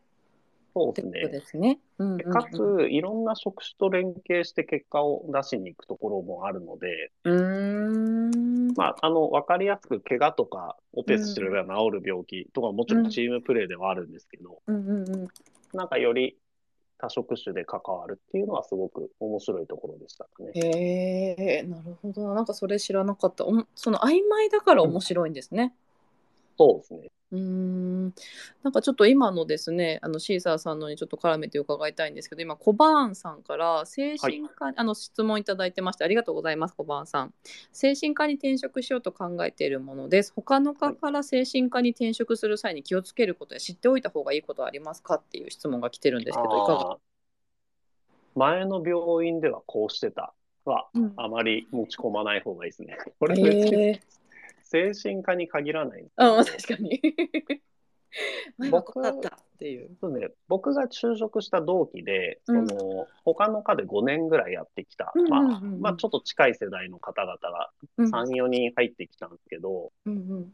[0.75, 1.29] そうですね。
[1.29, 1.81] ですね。
[1.99, 8.75] うんうんうんでかつ、いろんな職種と連携して結果を出しに行くところもあるので、うーん。
[8.77, 15.29] まあ、あの、わかりやすく怪我とかオペすれば治る病気とかもちろんチームプレーではあるんですけど、うんうんうん。
[15.73, 16.37] なんかより
[17.05, 20.53] 多職種で関わるっていうのはすごく面白いところでしたかね。
[20.55, 22.35] へえ、なるほど。
[22.35, 23.45] なんかそれ知らなかった。
[23.45, 25.75] おもその曖昧だから面白いんですね。
[26.57, 27.11] そうですね。
[27.35, 28.15] うーん。
[28.63, 37.35] なんかちょっと今のですねあのシーサーさんのにちょっと絡めて伺いたいんですけど今コバーンさんから精神科、あの質問いただいてましてありがとうございますコバーンさん。
[37.73, 40.33] 精神科に転職しようと考えているものです。
[40.35, 46.99] 他の科から精神科に転職する際に気をつけることや知っておいた方がいいことはありますかっていう質問が来てるんですけどいかが？
[48.37, 51.13] 前の病院ではこうしてたは、うん。
[51.17, 52.97] あまり持ち込まない方がいいですね。
[53.21, 54.01] これ別にへえ
[54.75, 56.05] 精神科に限らない。
[56.17, 57.01] 確かに。
[58.59, 59.97] 前はこうだったっていう。
[60.01, 62.69] そうね、僕が就職した同期で、うん。
[62.69, 65.41] その他の科で5年ぐらいやってきた、うんうんうんうん。
[65.41, 68.07] まあ、まあちょっと近い世代の方々がうん。
[68.07, 70.53] 3、4人入ってきたんですけど、うんうん。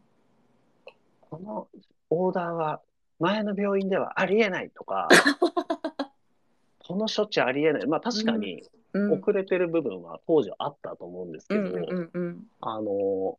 [1.23, 1.69] この
[2.11, 2.83] オーダーは
[3.21, 5.09] 前の病院ではありえないとか、
[6.87, 7.87] この処置ありえない。
[7.87, 9.13] まあ確かにうん。
[9.21, 12.47] 遅れてる部分は当時はあったと思うんですけど、うんうんうん。
[12.61, 13.39] あの、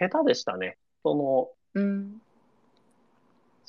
[0.00, 0.78] 下手でしたね。
[1.02, 2.20] その、うん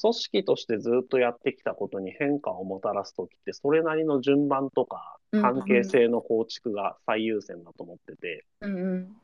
[0.01, 9.15] 組織としてずっとやってきたことに変化をもたらすときって、それなりの順番とか関係性の構築が最優先だと思ってて、うんうん。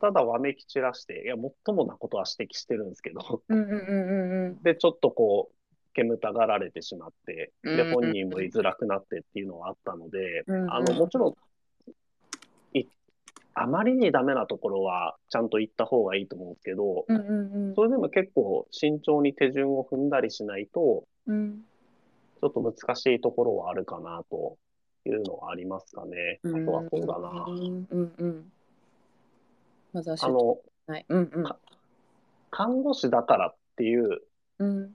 [0.00, 5.54] ただわめき散らして、いや、もっともなことは指摘してるんですけど、うん で、ちょっとこう、
[5.94, 10.72] 煙たがられてしまって、で、本人も居づらくなってっていうのはあったので、うんうん。
[10.72, 11.34] あの、もちろん、い
[13.54, 17.74] あまりにダメなところはちゃんと言った方がいいと思うんですけど、うんうんうん。
[17.74, 21.64] それでも結構慎重に手順を踏んだりしないと、うん。
[22.40, 24.56] ちょっと難しいところはあるかなと
[25.06, 26.40] いうのはありますかね。
[26.44, 27.44] あとはそうだな。
[27.48, 27.86] うん。
[27.90, 28.52] うんうん
[29.92, 31.06] まずはあの、はい。
[31.08, 31.44] うんうん。
[31.44, 31.56] か
[32.50, 34.20] 看護師だからっていう、
[34.58, 34.90] うん。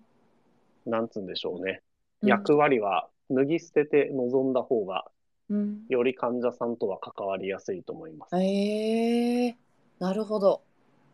[0.85, 1.81] なんつうんでしょうね。
[2.21, 2.29] うん。
[2.29, 5.05] 役割は脱ぎ捨てて臨んだ方が、
[5.49, 8.35] うんより患者さんとは関わりやすいと思います。
[8.37, 9.57] ええ
[9.99, 10.61] なるほど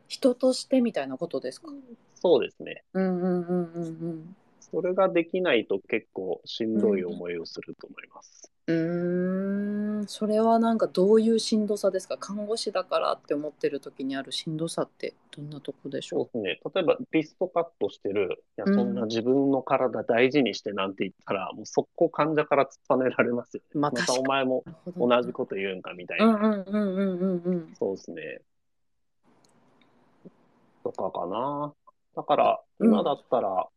[0.07, 1.69] 人としてみたいなことですか？
[2.15, 2.83] そうですね。
[2.93, 8.51] うんうんうんうんそれができないと結構しんどい思いをすると思います。
[8.67, 12.17] うんうーんそれはなんかどういうしんどさですか？
[12.17, 16.71] 看護師だからって思ってる時にあるしんどさってどんなとこでしょそうですね。
[16.73, 23.79] 例えばリストカットしてる、いや、うんそんな自分の体大事にしてなんて言ったら、もう速攻患者から突っぱねられますよね。
[23.79, 26.39] またまあ確かにお前もうなるほど同じこと言うんかみたいうんな。
[26.39, 28.41] うんうんうんうんうんそうですね。
[30.83, 31.73] かかな。
[32.15, 33.74] だから、うん今だったら、え、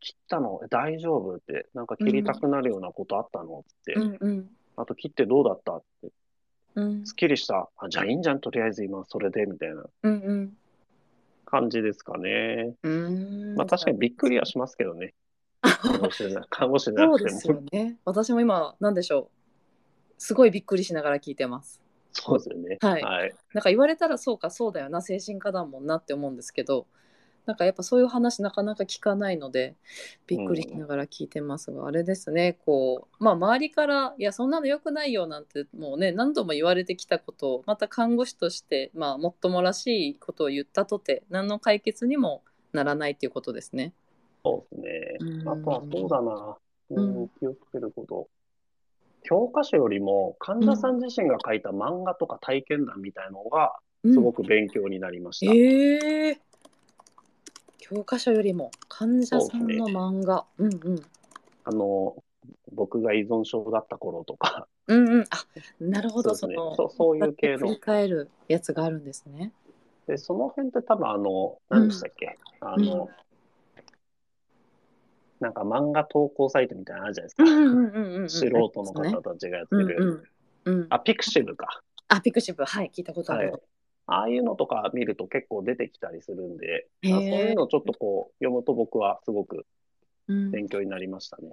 [0.00, 6.10] 切ったの大丈夫って、なんか切りたくなるようなことあったのって、うんうんあと切ってどうだったって、
[6.74, 7.68] うんすっきりした。
[7.76, 10.56] あ、じゃあいいんじゃん、とりあえず今それで、みたいなうんうん
[11.44, 12.74] 感じですかね。
[12.82, 15.14] うーんまあ確かにびっくりはしますけどね。
[15.62, 17.62] 看護師な看護師なくてそうですよも。
[17.72, 17.98] ね。
[18.04, 20.14] 私も今、なんでしょう。
[20.16, 21.80] すごいびっくりしながら聞いてます。
[22.12, 22.78] そうですよね。
[22.80, 23.34] はいはい。
[23.54, 26.86] なんか言われたらそうか、そうだよな、精神科だもんなって思うんですけど、
[27.46, 29.74] なんかやっぱそういう話なかなか聞かないので、
[30.26, 43.92] びっくりしながら聞いてますが、あれですね、こう、まあ周りから、いや、そんなの良くないよなんて、もうね、何度も言われてきたことを、また看護師として、まあ、もっともらしいことを言ったとて、何の解決にもならないっていうことですね。
[44.44, 45.30] そうですね。
[45.42, 46.56] うんあとはそうだな。
[46.90, 48.28] ううんん、気をつけること。
[49.22, 55.52] 教科書よりも患者さん自身が書いた漫画とか体験談みたいのがうんすごく勉強になりました。
[55.52, 56.40] ええ
[57.90, 60.44] 教科書よりも患者さんの漫画。
[60.58, 61.02] うんうん。
[61.64, 62.14] あの、
[62.72, 65.24] 僕が依存症だった頃とか、うんうん。
[65.30, 65.44] あ、
[65.80, 69.52] なるほど、そねそうの、そういう系の振り返るやつがあるんですね。
[70.06, 73.10] で、その辺って多分あの、何でしたっけ、あの、
[75.40, 77.42] なんか漫画投稿サイトみたいなのあるじゃないですか。
[77.44, 78.30] うんうんうんうんうん。
[78.30, 80.24] 素人の方たちがやってうんる。
[80.64, 80.72] うん。
[80.72, 80.86] うん。
[80.90, 81.82] あ、ピクシブか。
[82.06, 83.62] あ、ピクシブ、はい、聞いたことあはいる。。
[84.06, 89.66] ああいうのとか見ると結構出てきたりするんで、そういうのをちょっとこう読むと僕はすごく
[90.28, 91.50] うん、勉強になりましたね。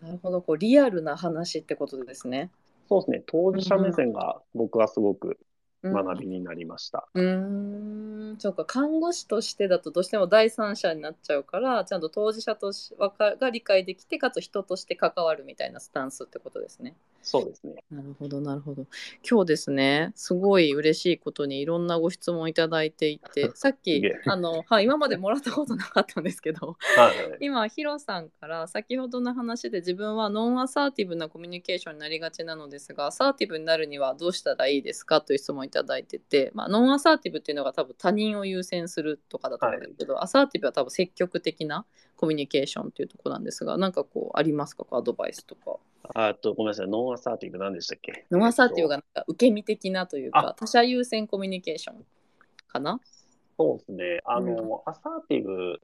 [0.00, 2.50] なるほど、こうリアルな話ってことですね。
[2.88, 3.22] そうですね。
[3.26, 5.38] 当事者目線が僕はすごく
[5.82, 7.06] うん学びになりました。
[7.14, 16.94] うーん、そうか、看護師としてだとどうしても第三者になっちゃうから、ちゃんと当事者としわかが理解できて、かつ人として関わるみたいなスタンスってことですね。
[17.24, 17.82] そうですね。
[17.90, 18.86] なるほど、なるほど。
[19.28, 27.38] 今日ですね、すごい嬉しいことにいろんなご質問いただいていて、 さっきあの、はい、今までもらったことなかったんですけど、 はい。
[27.40, 44.84] 今、ヒロさんから先ほどの話で自分はノンアサーティブなコミュニケーションになりがちなのですが、アサーティブになるにはどうしたらいいですかという質問をいただいてて、まあ、ノンアサーティブっていうのが多分他人を優先するとかだと思うんですけど、アサーティブは多分積極的なコミュニケーションっていうところなんですが、なんかこうありますか？
[44.84, 45.78] こうアドバイスとか。
[46.14, 46.88] あと、ごめんなさい。
[46.88, 48.26] ノンアサーティブ何でしたっけ？
[48.30, 52.04] ノンアサーティブがなんか受け身的なというかあ、他者優先コミュニケーション
[52.68, 52.98] かな？
[52.98, 53.00] と
[53.56, 54.20] そうですね。
[54.24, 55.80] あの、アサーティブ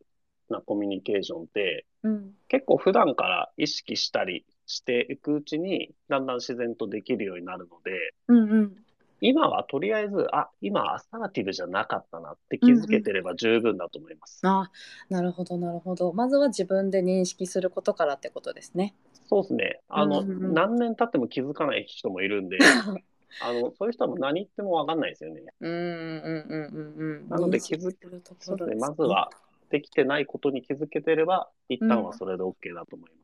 [0.51, 2.35] なコミュニケーションってうん。
[2.49, 8.77] 結構普段から意識したりしていくうちにだんだん自然とできるようになるので、うんうん。
[9.21, 14.41] 今はとりあえず、あ、今アサーティブじゃなかったなって気づけてれば十分だと思います。
[14.45, 14.71] あ
[15.09, 16.13] なるほどなるほど。
[16.13, 18.95] まずは自分で認識することからってことですね。
[19.29, 19.81] そうですね。
[19.89, 22.59] あの、うんうんうん何年経っても気づかない人もいるんで、
[23.43, 25.43] あの、そういう人はもう何言ってもわかんないですよね。
[25.61, 27.29] うんうんうんうんうん。
[27.29, 28.77] なので気づするとこそうですね。
[28.77, 29.31] まずは
[29.71, 33.20] できてないことに気づけてれば、一旦はそれで OK だと思います。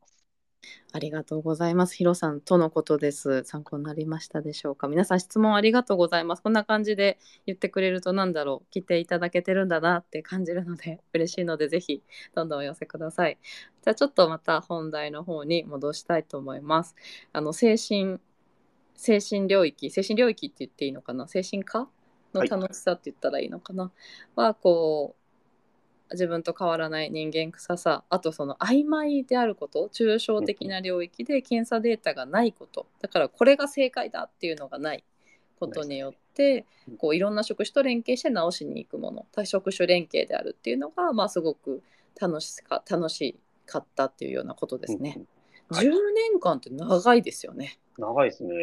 [0.91, 1.95] ありがとうございます。
[1.95, 3.43] ヒロさんとのことです。
[3.43, 4.87] 参考になりましたでしょうか？
[4.87, 6.41] 皆さん質問ありがとうございます。
[6.41, 12.01] こんな感じで言ってくれるとなんだろう、来ていただけてるんだなって感じるので 嬉しいのでぜひ
[12.33, 13.37] どんどんお寄せください。
[13.81, 16.95] じゃあちょっとまた本題の方に戻したいと思います。
[17.33, 18.19] あの精神
[18.95, 21.87] 精神領域、精神領域って言っていいのかな、精神科
[22.33, 23.91] のはい楽しさって言ったらいいのかな、
[24.35, 25.16] はこう
[26.11, 35.03] 自分と変わらない人間臭さあとその曖昧であること抽象的な領域で検査データがないことだからこれが正解だっていうのがない
[35.59, 41.81] ことによってうんこういろんな職種と連携して直しに行くもの多職種連携であるっていうのが、まあ、すごく
[42.19, 45.09] 楽しか楽しかったっていうようなことですね。
[45.09, 45.25] はい
[45.71, 45.91] 10
[46.31, 47.77] 年間って長いですよね。
[47.97, 48.53] 長いですね。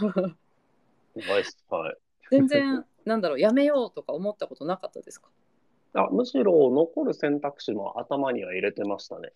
[1.14, 1.62] 長いです。
[1.68, 1.96] はい。
[2.30, 5.28] 全然なんだろうやめようとか思ったことなかったですか？
[5.96, 9.32] あむしろ残る選択肢も頭には入れてましたね。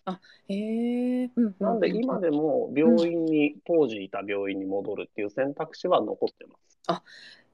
[0.47, 7.01] へえ、うんなんで今でも病院に、当時いた病院に戻るっていう選択肢は残ってます。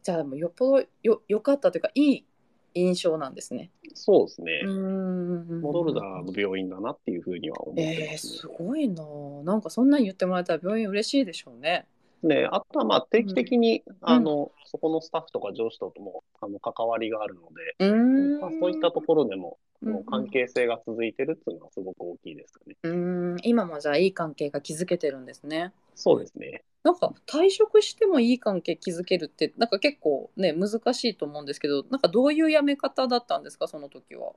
[0.03, 2.25] じゃあもうよっぽどよよかったというかいい
[2.73, 3.71] 印象なんですね。
[3.93, 4.61] そうですね。
[4.63, 9.43] ん戻るな病院だなっていうふうには思ってえー、ますすごいなあ。
[9.43, 11.87] なんかそんなに言ってもらえたら病院嬉しいでしょうね。
[12.23, 12.35] ね。
[12.43, 22.75] ねあとはまあ定期的に、んあの、そこのスタッフとか上司ともあの関わりがあるので、うーんまあ、そういったところでも、うんもう関係性が続いてるっていうのはすごく大きいですよね。
[22.81, 25.71] うーん今もじゃあいい関係が築けてるんですね。
[25.93, 26.63] そうですね。
[26.81, 34.33] なんか退職してもいい関係築けるってなんか結構ね難しいと思うんですけどなんかどういう辞め方だったんですかその時は？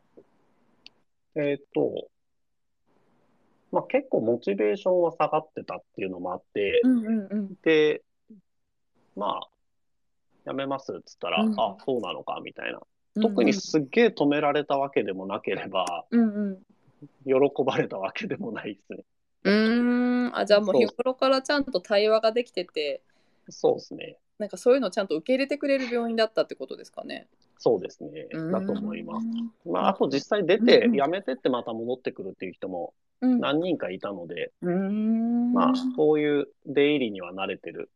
[1.37, 2.09] えっと、
[3.73, 8.03] まあ結構モチベーションは下がってたっていうのもあって、うんうんうんで、
[9.17, 9.49] まあ、
[10.45, 12.81] やめますっつったら、うんあ、そうなのかみたいな
[13.21, 16.59] 特にすっげえ止められたわけでもなければ、うんうん。
[17.25, 19.05] 喜ばれたわけでもないですね。
[19.45, 20.39] うーん。
[20.39, 23.03] あ、じゃあもう日頃からちゃんと対話ができてて、
[23.49, 24.17] そうですね。
[24.41, 27.29] なんかそういうのをちゃんと受け入れてくれる病院だったってことですかね。
[27.59, 28.27] そうですね。
[28.33, 29.27] うんだと思います。
[29.67, 33.39] まあ、あと実際出て辞めてってまた戻ってくるっていう人もうん。
[33.39, 35.53] 何人かいたので、うーん。
[35.53, 37.91] まあ、そういう出入りには慣れてる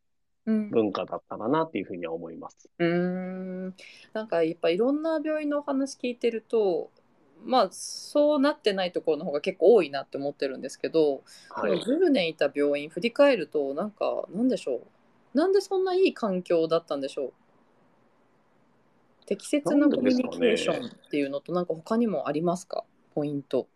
[0.45, 2.69] うん文化だったかなっていうふうには思います。
[2.77, 3.75] うーん
[4.13, 6.91] なんかやっぱいろんな病院のお話聞いてると
[7.43, 11.79] まあそうなってないところの方が結構多いなって思ってるんですけど、はい。
[11.79, 14.81] その10年いた病院振り返るとなんかなんでしょう
[15.35, 17.33] なんでそんないい環境だったんでしょう？
[19.27, 22.83] 適切なコミュニケーションっていうのとなんか他にもありますか？
[23.13, 23.67] ポイント。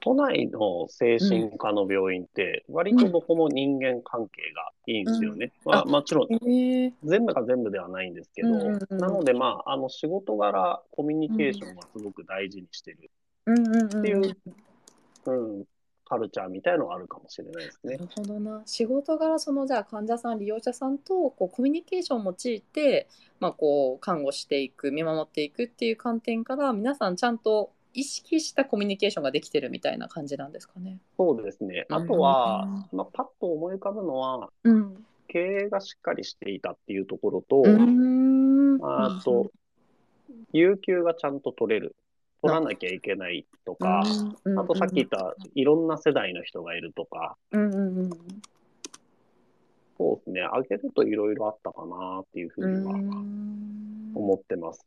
[0.00, 5.52] 都内の精神科の病院って、割とどこも人間関係がいいんですよね。
[5.64, 5.72] うん。
[5.72, 6.92] あまあ、もちろん、へえ。
[7.02, 13.10] 全部が全部ではないんですけど、うんうんうんなので、まあ、あの仕事柄、コミュニケーションはすごく大事にしてる
[13.46, 14.36] うんうんうんっていう、
[15.26, 15.64] うん、
[16.08, 18.04] カルチャーみたいのがあるかもしれないですねな。
[18.04, 23.08] るほどな仕事柄そのじゃあ患者さん利用者さんとこうコミュニケーションを用いて、
[23.40, 30.98] まあ、こう看護していく見守っていくっていう観点から皆さんちゃんと意識したコミュニケーションができてるみたいな感じなんですかね。
[31.16, 31.86] そうですね。
[31.90, 39.50] あとは、まあ、パッと思い浮かぶのは、うん、経営がしっかりしていたっていうところと、うんあと、
[40.52, 41.96] 有給がちゃんと取れる。
[42.42, 44.02] 取らなきゃいけないとか、
[44.44, 48.10] うんあとさっき言ったいろんな世代の人がいるとか、うんうんうん。
[49.98, 54.12] そうですね、あげるといろいろあったかなっていうふうにはうん。
[54.14, 54.86] 思ってます。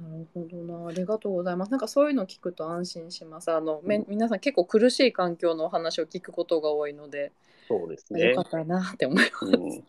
[0.00, 0.88] なるほどな。
[0.88, 1.70] ありがとうございます。
[1.70, 3.50] なんかそういうの聞くと安心します。
[3.50, 7.32] あの、め皆さん結構苦しい環境のお話を聞くことが多いので、
[7.68, 8.42] そうですねよか。
[8.42, 9.44] ったなって思います。
[9.46, 9.82] うん、じ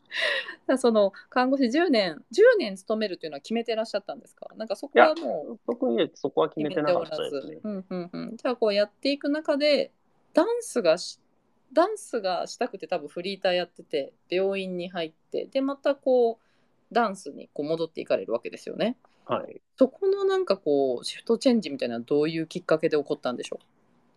[0.68, 4.48] ゃあその看護師10年10年勤めるというのは決めてらっしゃったんですか？
[4.56, 7.58] なんかそこはもう特にそこは決めてなかおったですね。
[7.64, 9.92] うんうんうん、じゃあこうやっていく中で
[10.34, 11.20] ダンスがし
[11.74, 18.96] ダンスがしたくて多分フリーターやってて病院に入ってでまたこうダンスにこう戻っていかれるわけですよね。
[19.28, 19.62] はい。
[19.78, 23.60] そこのなんかこうシフトチェンジみたいなのはどういうきっかけで起こったんでしょ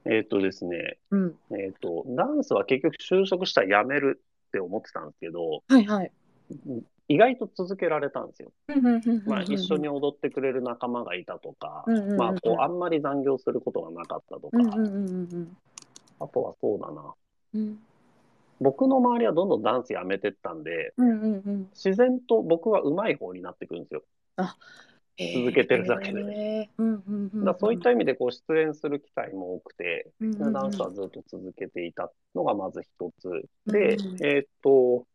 [0.06, 6.12] えっ、とですね、う、うん、えっ、と、ダンスは結局就職したら辞めるって思ってたんですけど、はいはい。
[7.08, 8.52] 意外と続けられたんですよ。
[9.26, 11.84] まあ、一緒にう踊ってくれる仲間がいたとか、
[12.16, 14.56] まあ、こう、あんまり残業することがなかったとか、
[16.20, 17.14] あとはそうだな。
[17.54, 17.78] うん
[18.62, 20.92] 僕の周りはどんどんダンスやめてったんで、
[21.72, 24.02] 自然と僕は上手い方になってくるんですよ。
[25.34, 26.20] 続けてるだけで。
[26.20, 27.44] へーうんうんうんうん。
[27.44, 30.52] だからそういった意味でこう出演する機会も多くて、うんうんうん。
[30.52, 33.28] ダンスはずっと続けていたのがまず一つ。
[33.66, 34.26] で、うん。
[34.26, 35.06] えーっと、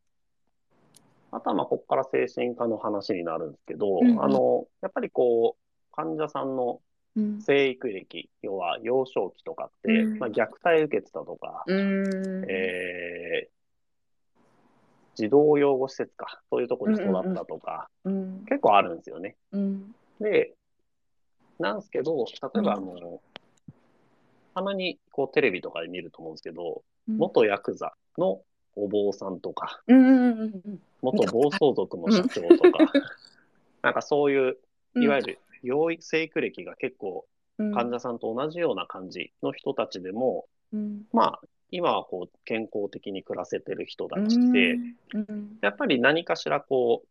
[1.31, 4.23] あとはまあここから精神科の話になるんですけど、うんうん。
[4.23, 6.81] あの、やっぱりこう、患者さんの
[7.17, 7.41] うん。
[7.41, 10.19] 生育歴、要は幼少期とかって、うん。
[10.19, 12.45] まあ、虐待受けてたとか、うん。
[12.49, 13.54] えー
[15.15, 19.35] 児童養護施設か、そういうところに育ったとか、うん結構あるんですよね。
[19.51, 19.95] うん。
[20.19, 20.53] で、
[21.59, 23.21] なんですけど、例えばあの、
[24.53, 27.17] たまにこうテレビとかで見ると思うんですけど、うん。
[27.17, 28.41] 元ヤクザの
[28.75, 32.91] お坊さんとか、うんうんうんうん元暴走族の社長とか、
[33.83, 34.57] なんかそういう、
[34.95, 37.25] いわゆる養育生育歴が結構
[37.57, 37.73] うん。
[37.73, 41.03] 患者さんと同じような感じの人たちでも、うん。
[41.13, 41.41] まあ、
[41.71, 44.73] 今はこう健康的に暮らせてる人たちで、
[45.13, 45.57] うん。
[45.61, 47.07] やっぱり何かしらこう、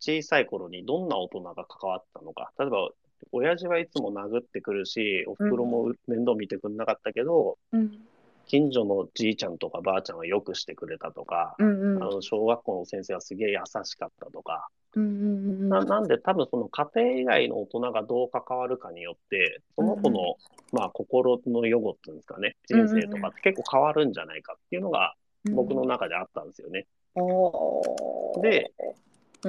[0.00, 2.52] 小さい頃にどんな大人が関わったのか。
[2.58, 2.90] 例えば、
[3.32, 8.09] 親父はいつも殴ってくるし、お袋も面倒見てくれなかったけど、うん
[8.50, 12.02] 近所のじいちゃんとかばあちゃんはよくしてくれたとか、うんうん。
[12.02, 20.34] あの小学校の先生はすげえ優しかったとか、うんうんうんななんで多分その家庭以外の大人がどう関わるかによって、その子の、
[20.72, 25.14] まあ心の予後っていうんですかね、人生とかって結構変わるんじゃないかっていうのが
[25.52, 26.86] 僕の中であったんですよね。
[27.14, 27.24] うん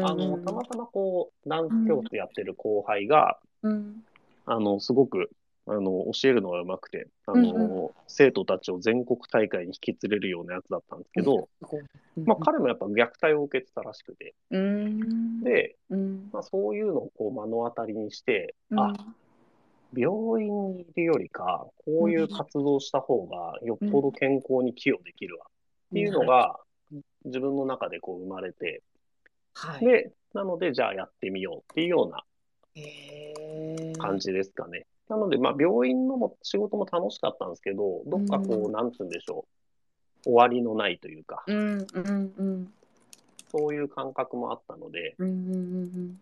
[0.04, 4.04] あの、たまたまこう、ダンス教室やってる後輩が、うん。
[4.46, 5.30] あの、すごく、
[5.68, 11.48] あの、教えるのが上手くて、あの、うん生徒たちを全国大会に引き連れるようなやつだったんですけど、
[12.26, 15.42] まあ、彼もやっぱ虐待を受けてたらしくて、うん。
[15.42, 16.30] で、うん。
[16.34, 18.80] まあ、そういうのをこう目の当たりにして、うん。
[18.80, 18.94] あ、
[19.96, 25.50] 病院にいるよりか、こういう活動した方がよっぽど健康に寄与できるわっ
[25.94, 26.60] ていうのが、
[27.24, 28.84] 自分の中でこう生まれて、
[29.54, 29.86] はい。
[29.86, 32.24] で、なので、じゃあやってみようっていうような
[34.00, 34.86] 感じですかね。
[35.12, 38.72] なので、まあ、病院のも仕事も楽しかったんですけど、どっかこう、うん。
[38.72, 39.46] なんつうんでしょ
[40.26, 42.74] う、終わりのないというか、うんうんうん。
[43.52, 46.22] そういう感覚もあったので、うんうんうん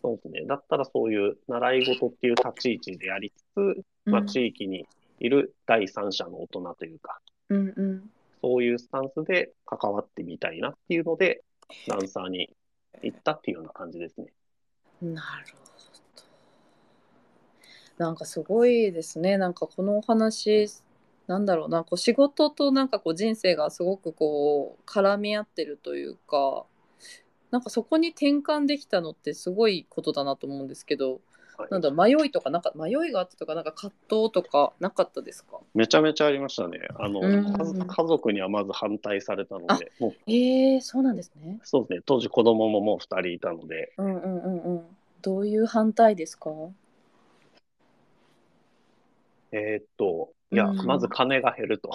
[0.00, 0.46] そうですね。
[0.46, 4.86] だったらそういう習い事っていう立ち位置でありつつ、まあ、地域に
[5.18, 7.20] いる第三者の大人というか、
[7.50, 8.10] うんうん。
[8.42, 11.42] そういうスタンスで関わってみたいなっていうので、
[11.88, 12.50] ダンサーに
[13.02, 14.32] 行ったっていうような感じですね。
[15.02, 15.63] なる。
[17.98, 19.38] なんかすごいですね。
[19.38, 20.68] なんかこのお話、
[21.26, 26.64] なんだろうな、こう仕事となんかこう人生がすごくこう絡み合ってるというか、
[27.50, 31.20] なんかそこに転換できたのってすごいことだなと思うんですけど、
[31.56, 35.60] はいなんだ迷いとかなんか迷いがあったとかなんか葛藤とかなかったですか？
[35.72, 36.80] めちゃめちゃありましたね。
[36.98, 41.60] あの、家族にはまず反対されたので、もうえー、そうなんですね。
[41.62, 44.82] そうですね、当時子供ももう2人いたので、うんうんうんうん。
[45.22, 46.50] どういう反対ですか？
[49.54, 51.90] えーっと、いや、うんまず金が減ると。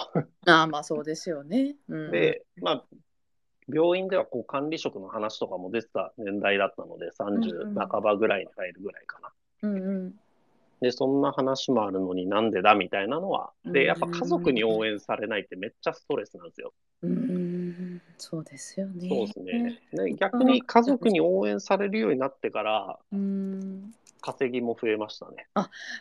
[0.46, 1.76] ああまあそうですよね。
[1.88, 2.84] うん、で、まあ、
[3.68, 9.32] 病院ではこう管理職の話とかも出てた年代だったので、うん30半ばぐらいに入るぐらいかな。
[9.62, 10.14] うんうん
[10.80, 16.72] で、そんな話もあるのになんでだみたいなのは、で、やっぱ家族に応援されないってめっちゃストレスなんですよ。
[17.02, 19.08] うんそうですよね。
[19.08, 19.82] そうですね。
[19.92, 23.92] で逆に家族に応援されるようになってから、うん。
[24.20, 25.48] 稼ぎも増えましたね。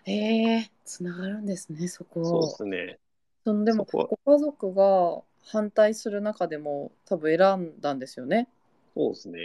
[0.06, 2.24] ええつながるんですね、そこ。
[2.24, 3.00] そうですね。
[3.44, 8.48] そのでもご家族が反対する中でも多分選んだんですよね。
[8.96, 9.40] そうですね。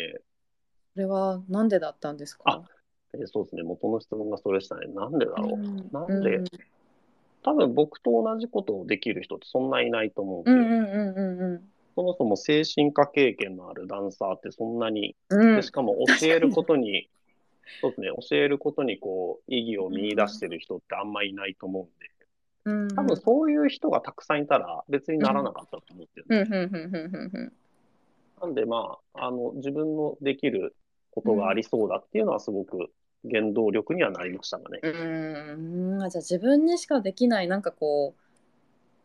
[0.94, 2.62] それはなんでだったんですか？
[3.14, 3.62] えーそうですね。
[3.62, 4.86] 元の質問がそれでしたね。
[4.88, 5.56] なんでだろう。
[5.56, 6.36] んなんで？
[6.36, 6.44] うん
[7.46, 10.54] 多分僕と同じことをできる人ってそんないないと思うん。
[10.54, 15.56] うんうんうんうんそもそも精神科経験のあるダンサーってそんなに、うん。
[15.56, 17.08] でしかも教えることに、
[17.80, 22.10] そうですね、教えることにこう意義を見出してる人ってあんまいないと思うんで、
[22.64, 22.88] うん。
[22.96, 27.50] 多分そういう人がたくさんいたら別にならなかったと思ってるんで。
[28.40, 28.54] なん。
[28.54, 30.74] でまあ、あの、自分のできる
[31.10, 32.90] ことがありそうだっていうのはすごく
[33.30, 34.80] 原動力にはなりましたかね。
[34.82, 36.02] うーん。
[36.02, 37.62] あじゃあ自分にしかできないなん。
[37.62, 38.20] かこう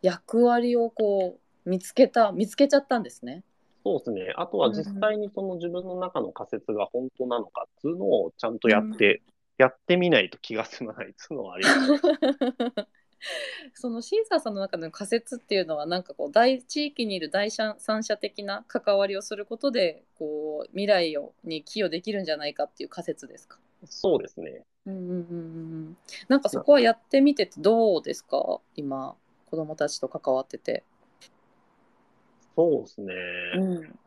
[0.01, 3.03] 役割をこう見つけた見つけちゃったん。
[3.03, 3.43] ですね。
[3.84, 4.34] そうですね。
[4.36, 9.21] あとは実際にその自分の中の仮説が本当なのかっていうのをちゃんとやって、
[9.57, 12.88] やってみないと気が済まないっていうのはあります。
[13.73, 23.59] そのシーサーさんの中での仮説っていうのはなんかこう大地域にいる第三者的な関わりをすることでこう未来をに寄与できるんじゃないかっていう仮説ですか？
[23.84, 24.63] そうですね。
[24.86, 25.15] うんうんうんう
[25.89, 25.97] ん。
[26.30, 28.61] なんかそこはやってみててどうですか？
[28.77, 29.17] 今
[29.47, 30.84] 子供たちと関わってて。
[32.56, 33.14] そうですね。
[33.58, 34.00] うん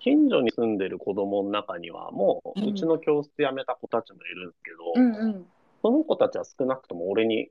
[0.00, 5.46] 近所に住んでる子供の中にはもう、うちの教室辞めた子たちもいるんですけど、うんうん
[5.82, 7.48] その子たちは少なくとも俺に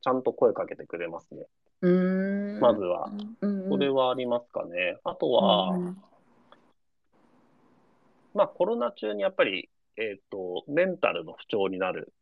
[0.00, 1.46] ちゃんと声かけてくれますね。
[1.82, 3.10] うーんまずは。
[3.40, 4.96] うんうん、それはありますかね。
[5.04, 5.96] あとは、うん
[8.34, 12.12] まあコロナ中にやっぱり、えっ、と、メンタルの不調になる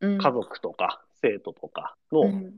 [0.00, 2.54] うん家族とか生徒とかのうん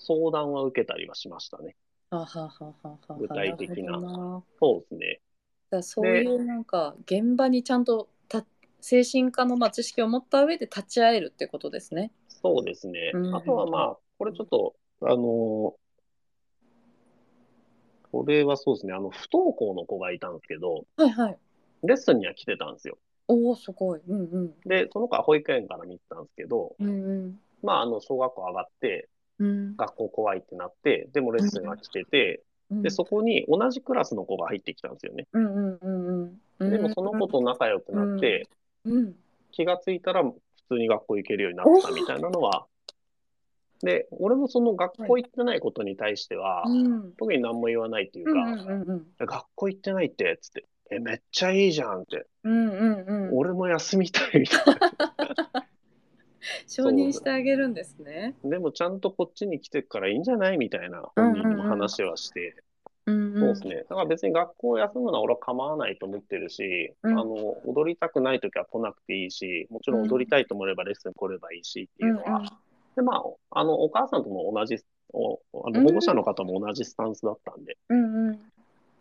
[0.00, 1.76] 相談は受けたりはしましたね。
[2.10, 2.48] あはは
[2.82, 4.00] はは具体的な
[4.58, 5.20] そうですね。
[5.70, 8.44] だそういうなんか現場にちゃんとた
[8.80, 12.12] 精神科のまあ知識を持った上で立ち会えるってことですね。
[12.28, 13.12] そうですね。
[13.14, 15.80] うんあとはまあ、これちょっと、あのー
[18.12, 18.92] これはそうですね。
[18.92, 21.38] あの、不登校の子がいたんですけど、はいはい。
[21.82, 22.98] レッスンには来てたんですよ。
[23.28, 24.00] おおすごい。
[24.08, 26.90] うんうんで、その子は保育園から見てたんですけど、うんう
[27.28, 29.09] んまあ、あの、小学校上がって、うん
[29.76, 32.82] 学校怖いってなって、でもレッスンは来てて、うん。
[32.82, 35.26] で、そこに同じクラスの子が入ってきたんですよね。
[36.60, 38.48] でもその子と仲良くなって、
[38.84, 39.16] うん。
[39.52, 40.34] 気がついたら普
[40.68, 42.66] 通に学校行けるようになったみたいなのは、
[43.82, 47.12] で、俺もその学校行ってないことに対しては、うん。
[47.14, 52.26] 特に何も言わないというか、学校行ってないって、つって、え、めっちゃいいじゃんって。
[53.32, 54.78] 俺も休みたいみたいな。
[56.66, 58.34] 承認してあげるんですね。
[58.44, 62.56] でもちゃんとこっちに来てからいいんじゃないみたいな本人にも話はして、
[63.06, 63.40] うんうん。
[63.40, 63.76] そうですね。
[63.88, 67.34] だから別に学校を休むのは俺は構わないと思ってるし、うんあの、
[67.66, 72.48] 踊りたくないときは来なくていいし、もちろん踊りたいと思えばレッスン来ればいいしっていうのは、うんうん
[72.96, 73.22] で、ま
[73.52, 74.78] あ、あの、お母さんとも同じ、
[75.12, 78.38] おあうんの保護者の方も同じスタンスだったんで、うんうん。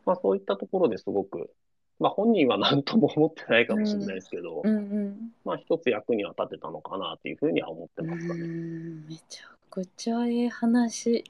[0.05, 1.51] まあそういったところですごく、
[1.99, 5.31] まあ本人は何とも思ってないかもしれないですけど、うんうん。
[5.43, 8.41] まあ一つ役には立てたのかなっていうふうには思ってうますかね。
[8.41, 11.23] んめちゃくちゃええ話。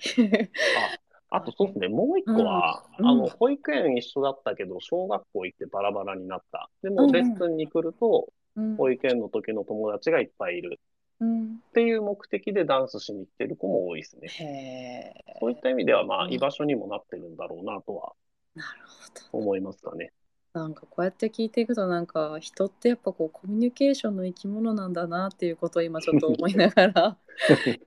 [1.31, 6.69] あとそうですね、もう一個は、うんあの、保育園一緒だったけど、小学校行ってバラバラになった。
[6.81, 10.81] でもレッスンに来ると、うん保育園の時の友達がいっぱいいる
[11.21, 11.45] うん。
[11.45, 15.13] っていう目的でダンスしに行ってる子も多いですね。
[15.39, 18.13] そういった意味では、まあ、うん居場所にもなってるんだろうなとは。
[19.31, 20.11] 思いますかね。
[20.53, 27.17] なんかこうやって聞いていくとなんか人ってやっぱこうコミュニケーションの生き物なんだなっていうことを今ちょっと思いながら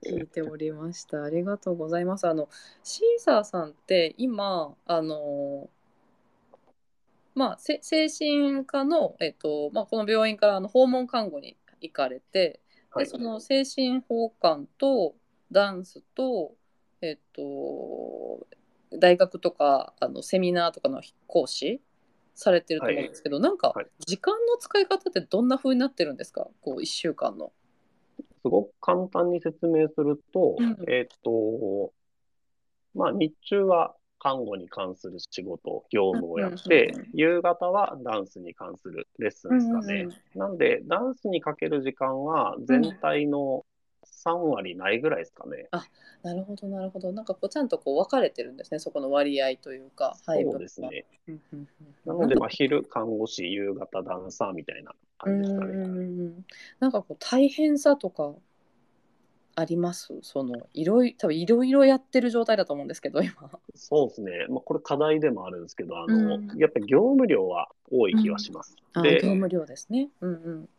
[0.05, 1.23] 聞いておりました。
[1.23, 2.25] ありがとうございます。
[2.25, 2.47] あの
[2.83, 5.69] シーサーさんって今あの
[7.35, 12.59] まあせ精神科のえっとまあこの病院からあの訪問看護に行かれて、
[12.91, 15.15] はいでその精神奉還と
[15.51, 16.53] ダンスと
[17.01, 18.45] えっと
[18.99, 21.81] 大学とかあのセミナーとかの講師
[22.35, 23.87] されてると思うんですけど、なんかはい。
[24.05, 26.47] 時間の使い方ってどんな風になってるんですか？
[26.61, 27.51] こう1週間の。
[28.41, 30.77] すごく簡単に説明すると、うん。
[30.87, 31.93] えっと、
[32.93, 39.93] まあ日中は看護に関する仕事、業務をやって、うんうんうん夕方はダンスに関するレッスンですかね。
[40.01, 40.39] うんうん。
[40.39, 43.65] なんで、ダンスにかける時間は全体の
[44.25, 45.67] 3割ないぐらいですかね。
[46.23, 51.05] なるほどなるほどなんかこうちゃんとこう分かれてるんですねそこの割合というか配分がそうですね。
[51.27, 51.67] うんうんうん
[52.05, 55.71] なので、まあ、昼看護師、夕方ダンサーみたいな感じですかね。
[55.73, 56.45] うんうんうん
[56.79, 58.33] なんかこう大変さとか
[59.55, 60.13] あります？
[60.21, 63.33] そのいろいろ多分いろいろやってる状態だと思うんですけど今。
[63.75, 64.31] そうですね。
[64.49, 68.75] まあ、これ課題でもあるんですけど、あの、うんやっぱり業務量は多い気はします。
[68.93, 70.09] あで業務量ですね。
[70.21, 70.69] うん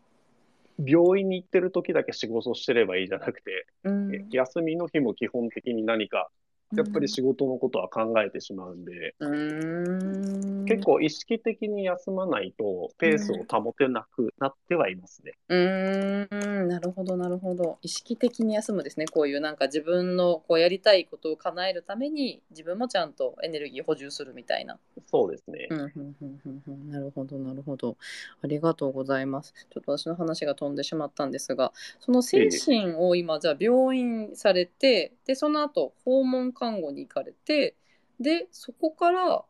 [0.78, 4.14] 病院に行ってる時だけ仕事してればいいじゃなくて、うん。
[4.14, 6.30] うん休みの日も基本的に何か、
[6.76, 15.32] やっぱり仕事のことは考えてしまうんで、うーん結構意識的に休まないとペースを保てなくなってはいますね。
[15.48, 24.78] うーんなるほどなるほど意識的に休むですねこういうなんか自分のこうやりたいことを叶えるために自分もちゃんとエネルギー補充するみたいな。
[25.06, 25.68] そうですね。
[25.70, 27.96] うんうんうんうんうんなるほどなるほど
[28.42, 29.52] ありがとうございます。
[29.70, 37.76] ちょっと私の話が飛んでしまったんですがその精神を今じゃあ病院されてでその後訪問看護に行かれて
[38.20, 39.44] でそこからん？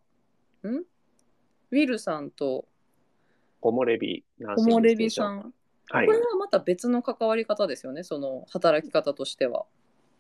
[0.66, 2.66] ウィルさんと
[3.61, 5.43] 木漏れ日、ナー木シン漏れ日グステーション。
[5.43, 5.55] さん
[5.89, 6.12] はいこ。
[6.12, 9.66] れはまた別の関わり方ですよね、その働き方としては。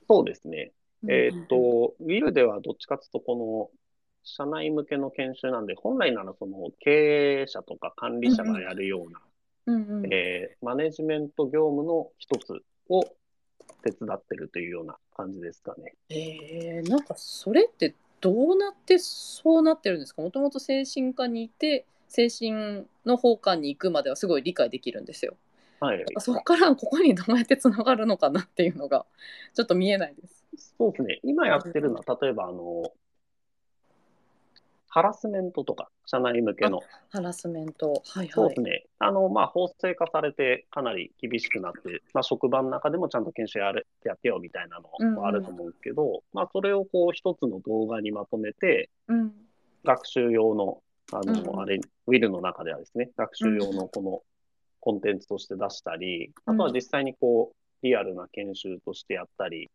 [0.08, 0.72] そうですね。
[1.08, 3.78] えーっと、ウィルではどっちかというと、この、
[4.22, 9.20] 社内向けの研修なんで、本来ならその経営者とか管理者がやるような、
[9.66, 13.02] うんうん、えーマネジメント業務の一つを
[13.84, 15.94] 手伝ってるというような感じですかね。
[16.08, 20.22] えー、なんかそれってどうなってそうなってるんですか？
[20.22, 25.36] もともと精神科にいて精神の奉還に行くまではすごい理解できるんですよ。
[25.80, 26.04] はい。
[26.18, 29.04] そこからここにどうやってつながるのかなっていうのが
[29.54, 30.44] ちょっと見えないです。
[30.78, 31.20] そうですね。
[31.24, 32.92] 今やってるのは、例えば、あの、
[34.94, 36.80] ハラスメントとか、社内向けの、
[37.10, 37.88] ハラスメント。
[37.88, 38.28] はいはい。
[38.28, 38.60] そうです。
[38.60, 38.86] ね。
[39.00, 49.32] あの、まあ、法制化されてかなり厳しくなって、まあ、職場の中でもちゃんと研修やれやってよみたいなのもあると思うんですけど、まあ、それをこう、一つの動画にまとめて、うん。
[49.82, 50.80] 学習用の、
[51.12, 54.22] あの、うんあれ、ウィルの中ではですね、学習用のこの
[54.78, 56.54] コンテンツとして出したり、うん。
[56.54, 59.68] あとは実際にこう、リアルな研修としてやったり、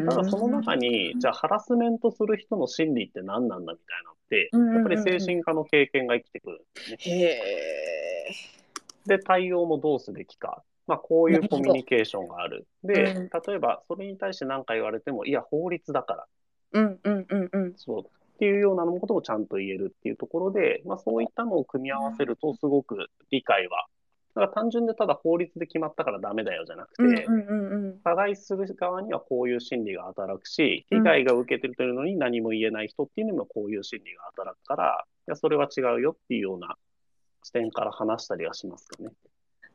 [0.00, 7.14] で、ただその中に、うんじゃあハラスメントする人の心理って何なんだみたいなのって、やっぱり精神科の経験が生きてくるんですね。
[7.16, 8.14] へえ。
[9.06, 10.62] で、対応もどうすべきか。
[10.86, 12.66] まあ、こういうコミュニケーションがある。
[12.82, 16.26] で、うん例えば、それに対して何か言われても、いや、法律だから、
[16.72, 17.74] うんうんうんうん。
[17.76, 23.86] そう、っていうようなことをちゃんと言えるっていうところで、まあ、そういったのを組み合わせると、すごく理解は、
[24.34, 27.26] だから単純でただ法律で決まったからダメだよじゃなくて。
[28.02, 36.76] 加害する側にはこういう心理が働くし、被害が受けてるというのに何も言えない人っていうのにもこういう心理が働くから、いや、それは違うよっていうような
[37.44, 39.10] 視点から話したりはしますかね。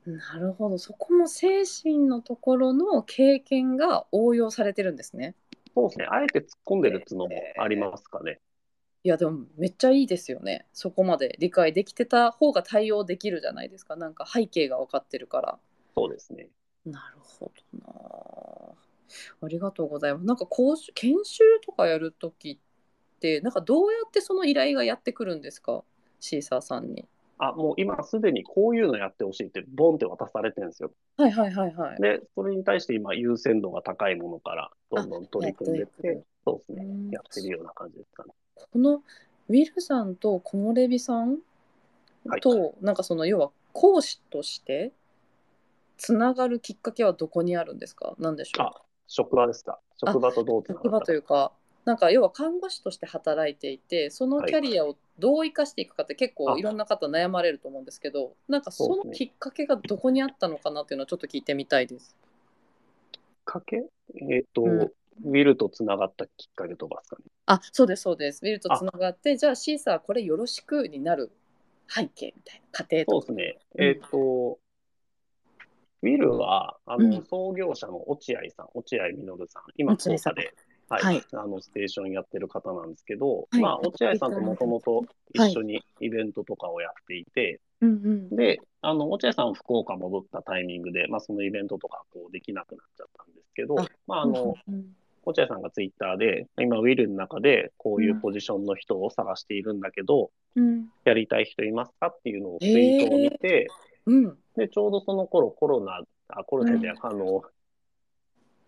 [0.05, 5.36] なるほどそこも精神のところの経験が応用されてるんですね。
[5.76, 6.07] そうですね。
[6.10, 8.39] あえて突っ込んでるっていうのもありますかね。
[9.04, 15.60] いやでもめっちゃいいですよねそこまで理解できてた方が対応できるじゃないですかなんか背景が分かってるから。
[15.95, 16.50] そうですね。
[16.86, 18.76] なるほどな
[19.41, 20.26] ありがとうございます。
[20.26, 25.84] なんか講習研修とかやるときってなんかどうやってその依頼がやってくるんですか？
[26.20, 27.08] シーサーさんに。
[27.38, 30.91] あ、もう今すでにこういうのやってほしいってボンって渡されてるんですよ。
[31.16, 32.02] はいはいはいはい。
[32.02, 37.10] で、それに対して今優先度が高いものからどんどん取り組んでってそうですねうん。
[37.10, 38.34] やってるような感じですかね。
[38.72, 39.03] この
[39.47, 41.38] ウィルさんと木漏れ日さん
[42.26, 42.41] はい。
[42.41, 44.91] と、なんかその要は講師として
[45.97, 48.16] つながるきっかけはどこにあるんですか？
[48.20, 48.66] 何でしょう？
[48.68, 49.80] あ、職場ですか？
[49.97, 51.01] 職場とどう職場。
[51.01, 51.51] というか
[51.86, 56.57] なんか要は看護師として働いていてそのキャリアをどう生かしていくかって結構あ。
[56.57, 62.16] いろんな方悩まれると思うんですけどなんかそのきっかけがどこにあったのかなっていうのをちょっと聞いてみたいです。
[63.12, 63.84] きっかけ？
[64.30, 64.91] えっと、うん
[65.24, 67.26] ウィルとつながったきっかけとかですかね。
[67.45, 68.41] あそうですそうです。
[68.43, 71.32] ウィルとつながってじゃあシーサーこれよろしくになる
[71.88, 73.28] 背景みたいな過程とか。
[73.28, 73.57] そうですね。
[73.78, 74.59] えっ、と、
[76.01, 77.26] ウィルは、あの、うん。
[77.26, 80.34] 創業者の落合さん、落合実さん、今、落合さん。
[80.34, 80.53] 福岡で、
[80.88, 81.24] はい、はい。
[81.34, 83.61] あの、ステーションやってる方なんですけど、はい。
[83.61, 85.03] まあ、落合さんともともと
[85.34, 87.93] 一緒にイベントとかをやっていて、うんう
[88.34, 88.36] ん。
[88.36, 94.95] で、あの、落合さん福岡戻ったタイミングで、まあ、そのイベントとか、こう、できなくなっちゃったんですけどあ、まあ、あの、うんうん
[95.30, 100.88] 落合さんがツイッターで、今、ウィルの中で、こういうポジションの人を探しているんだけど、うん。
[101.05, 103.67] やりたい人いますかっていうのをツイートを見て、
[104.05, 104.38] うん。
[104.55, 106.95] で、ちょうどその頃コロナ、あ、コロナで、うん。
[107.01, 107.43] あの、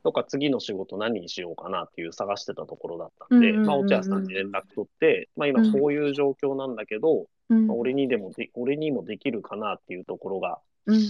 [0.03, 7.67] とか次の仕事何にしようかなっていう探してたところだったんで、まあ、落合さんに連絡取って、まあ今こういう状況なんだけど、うん。
[7.67, 11.01] まあ俺にでもで、俺にもできるかなっていうところがうん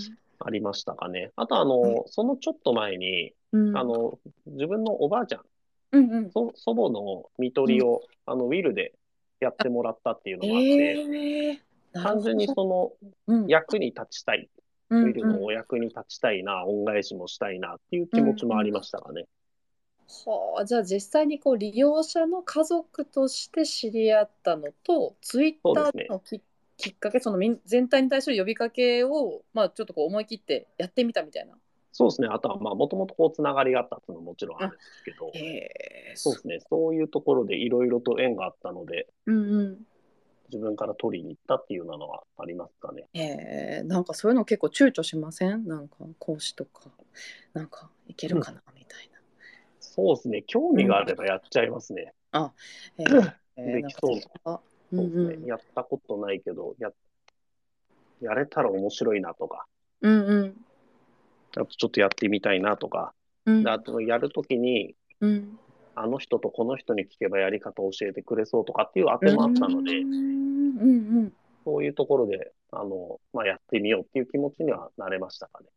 [0.45, 1.31] ありましたかね。
[1.35, 3.77] あとあの、そのちょっと前に、うん。
[3.77, 5.41] あの、自分のおばあちゃん、
[5.91, 6.31] うんうん。
[6.31, 8.93] そ祖母の看取りを、あの、ウィルで
[9.39, 10.69] やってもらったっていうのがあって、
[11.13, 11.59] ええ。
[11.93, 12.91] 単純にその
[13.27, 13.47] うん。
[13.47, 14.49] 役に立ちたい、
[14.89, 19.25] うんウィルのお役に立ちたいな、恩返しもしたいなっていう気持ちもありましたかね。
[20.25, 26.41] はあ、じゃあ実際にこう利用者の家族として知り合ったのとツイッターのき,、
[26.82, 31.53] きっかけその全体に対する呼びかけを、まあ、ちょっとこう思い切ってやってみたみたいな。
[31.91, 32.27] そうですね。
[32.32, 35.32] あとは、まあ、もともとこう、つながりがあったっていうのももちろんあるんですけど、
[36.15, 36.59] そうですね。
[36.69, 39.77] そういうところでいろいろと縁があったので、うんうん
[40.53, 43.05] 自分から取りに行ったっていうのはありますかね。
[43.13, 45.65] へえなんかそういうの結構躊躇しません？
[45.65, 46.89] なんか講師とか
[47.53, 49.09] なんかいけるかなみたい
[49.93, 50.43] そうですね。
[50.47, 52.13] 興味があればやっちゃいますね。
[52.32, 52.53] な。
[52.97, 53.03] へ
[53.57, 54.59] ええできそうあう
[54.91, 55.35] そうんですね。
[55.35, 56.89] うんやったことないけど、や、
[58.21, 59.65] やれたら面白いなとか、
[60.01, 60.55] うんうん。
[61.55, 63.13] あとちょっとやってみたいなとか、
[63.45, 63.63] うん。
[63.63, 65.59] であとやるときに、うん。
[65.95, 71.33] あの人とこの人に聞けばやり方を教えてくれそうとかっていう当てもあったので、うんうん。
[71.65, 75.67] そういうところで、あの、まあ、やってみようっていう気持ちにはなれましたかね。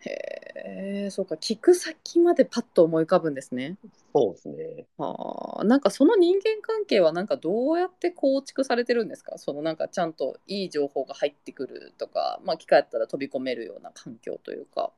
[0.00, 3.76] へえそうか聞く先までパッと思い浮かぶんですね。
[4.12, 4.86] そうですね。
[4.98, 9.38] あーなんかその人間関係はなんかどうやって構築されてるんですか？
[9.38, 14.90] そのなんかちゃんといい情報が入ってくるとか、まあ、機会あったら飛び込めるような環境というか。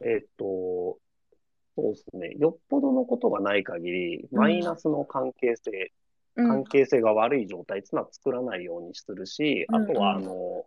[0.00, 0.98] えっと、
[1.76, 2.34] そうですね。
[2.38, 5.92] よっぽどのことがない限り、うんマイナスの関係性、
[6.36, 10.64] うん関係性が悪い状態っていうのは作らないようにするし、うんあとは、うんあの、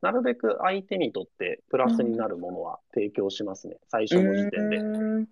[0.00, 3.76] なるべく相手にとってプラスになるものは提供しますね。
[3.88, 4.76] 最初の時点で。
[4.76, 5.28] うん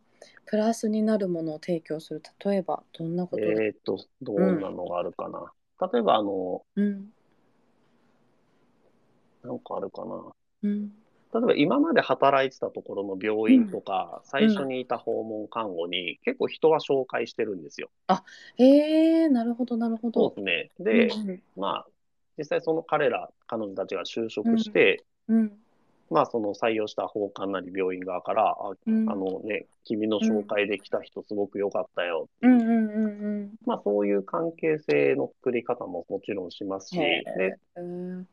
[0.46, 5.52] プラスになるものを提供する例えばどんなことで、えっと、どんなのがあるかな。
[5.92, 7.12] 例えば、あの、うん
[9.44, 10.22] なんかあるかな。
[10.62, 10.92] うん
[11.34, 17.90] 例えば今まで働いてたところの病院とか、最初にいた訪問看護に結構人は紹介してるんですよ。
[18.56, 18.64] へ
[19.24, 20.32] えなるほどなるほど。
[20.34, 21.08] そうですね。
[21.08, 21.86] で、うんまあ、
[22.38, 25.52] 実際その彼ら、彼女たちが就職して、うん。
[26.08, 29.10] まあその採用した法官なり病院側から、あうん。
[29.10, 32.28] あのね、君の紹介できた人すごく良かったよ。
[32.42, 37.80] うんうまあそういう関係性の作り方ももちろんしますし、へで、え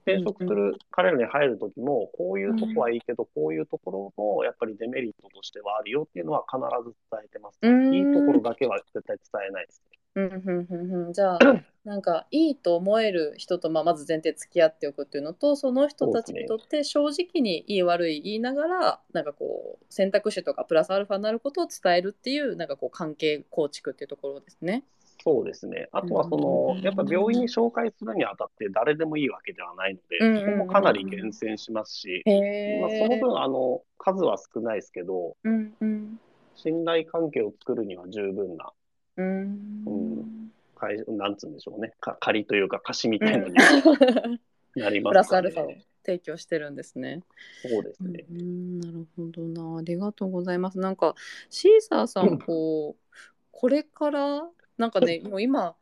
[0.06, 7.60] 転職する彼らに入るときも、こういうとこはいいけど、こういうところもやっぱりデメリットとしてはあるよっていうのは必ず伝えてます。
[7.62, 7.93] うん。
[7.93, 9.97] いいところだけは絶対伝えないですね。
[10.16, 11.14] うんうんうんうん。
[11.14, 11.39] じゃあ
[11.84, 24.84] なんかいいと思える人と、まあ、まず前提付き合っておくっていうのとその人たちにとって正直にいい悪い言いながらなんかこう選択肢とかプラスアルファになることを伝えるっていうなんかこう関係構築っていうところですね。
[25.24, 25.88] そうですね。
[25.93, 30.28] あとはその、やっぱ病院に紹介するにあたって誰でもいいわけではないので、うん。
[30.28, 36.20] うんうんそこもかなり厳選しますし、へまあ、その分、あの、数は少ないですけど、うんうん。
[36.55, 38.74] 信頼関係を作るには十分な、
[39.18, 43.53] うんうん会なんつうんでしょうね、か仮というか貸しみたいのに
[44.76, 45.51] なりプラますかね。
[45.51, 47.22] スアルファを提供してるんですね。
[47.61, 48.26] そうですね。
[48.30, 49.80] うん、なるほどな。
[49.80, 50.80] ありがとうございます。
[50.80, 51.16] なんか、
[51.49, 53.16] シーサーさん、こう、
[53.51, 55.76] これから、なんかね、もう今、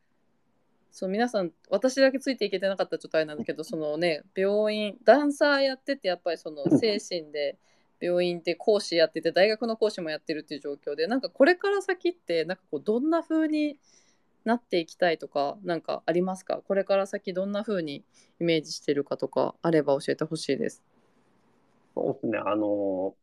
[0.92, 7.58] そう皆さん私だけついていけてなかったらちょっとあれなんだけどそのね病院ダンサーやっててやっぱりその精神で
[8.02, 13.78] 病院で講師やってて大学の講師もやってるっていう状況でなんかこれから先ってなんかこうどんな風に
[14.44, 16.62] なっていきたいとかなんかありますか？
[16.68, 18.04] これから先どんな風に
[18.40, 20.82] イメージしてるかとかあれば教えてほしいです。
[21.94, 22.40] そうですね。
[22.40, 23.14] あの、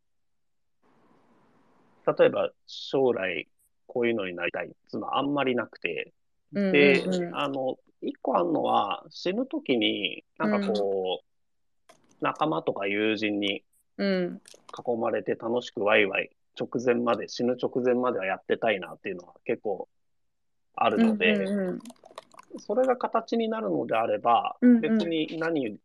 [2.06, 3.48] 例えば将来
[3.88, 4.66] こういうのになりたい。
[4.66, 6.12] っていうのはあんまりなくて、
[6.54, 7.36] うんで、うんうん。
[7.36, 13.64] あの、一個あるのは、死ぬときに、なんかこう、仲間とか友人に
[13.98, 14.40] うん。
[14.76, 19.88] 囲まれて楽しくワイワイ、直前まで、死ぬ直前まではやってたいなっていうのは結構
[20.74, 21.78] あるので、うんうん
[22.60, 24.80] それが形になるのであれば、うんうん。
[24.80, 25.76] 別に何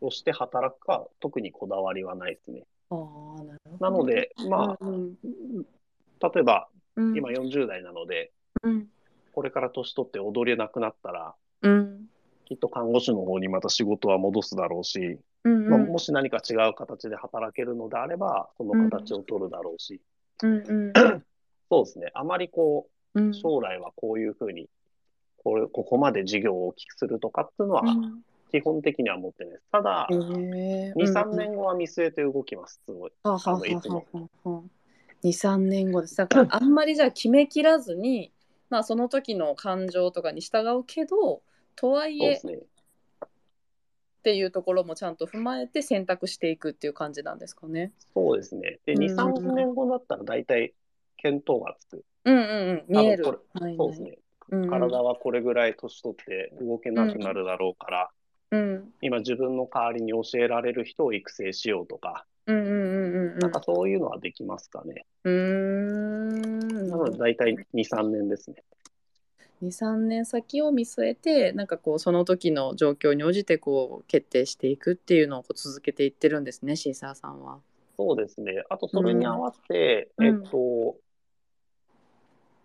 [0.00, 2.62] として働くか、特にこだわりはないですね。
[2.90, 3.90] ああ、なるほど。
[3.90, 5.16] なので、まあ、うん
[6.20, 8.86] 例えばうん、今40代なので、うん、
[9.32, 12.06] これから年取って踊れなくなったら、うん、
[12.46, 20.00] きっと看護師の方にまた仕事は戻すだろうし、うん、まあ、もし何か違う形で働けるのであれば、その形を取るだろうし、
[20.42, 20.92] うん、うん、
[21.70, 24.68] そうですね、あまりこうん、う、将来はこういうふうに、
[25.38, 28.24] これここまで事業を大きくするとかっていうのは、うん。
[28.50, 29.64] 基本的には持ってないです。
[29.72, 30.92] ただ、へえ。
[30.96, 33.12] 2、3年後は見据えて動きます、すごい。
[33.24, 34.02] はあはあはは。
[34.44, 34.62] あはあ
[35.24, 36.16] 23年後です。
[36.16, 38.32] だから あんまりじゃあ決めきらずに
[38.70, 41.42] まあその時の感情とかに従うけど
[41.76, 42.60] とはいえね。
[44.24, 47.92] っていうところもちゃんと踏まえて選択していくっていう感じなんですかね。
[48.14, 48.78] そうですね。
[48.86, 50.72] で、うん2、3年後だったら大体
[51.22, 52.04] 見当がつく。
[52.24, 54.16] うんうんうん見えるそうですね。
[54.70, 58.10] 体はこれぐらい年取って動けなくなるだろうから、
[58.50, 65.04] うん今自分の代わりに教えられる人を育成しようとか、うんうんうんうんうんなんかそういうのはできますかね。
[65.24, 68.56] うーんなので大体2、3年ですね。
[69.64, 77.58] 23年先を見据えてなんかこうその時の状況に応じてこう決定していくっていうのをこう続けていってるんですねシーサーさんは。
[77.96, 78.64] そうですね。
[78.70, 80.96] あとそれに合わせて、うんえっと、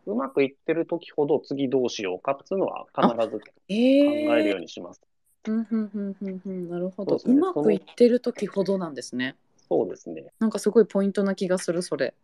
[0.08, 5.02] うまくいってる時ほど次どうしようかっていうのは必ず考ええるよーうにします。
[5.48, 9.36] うんうんうんうんうんなるほどう,、そうまくいってる時ほどなんですね。
[9.68, 10.26] そうですね。
[10.40, 12.16] なんかすごいポイントな気がするそれ。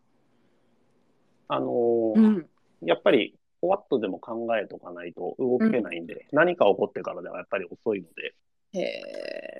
[1.48, 2.50] あのーうん
[2.82, 3.36] やっぱり、
[3.66, 8.36] ふわっとでも考えとかないと動けないんで、何か起こってからではやっぱり遅いので、
[8.74, 9.02] へ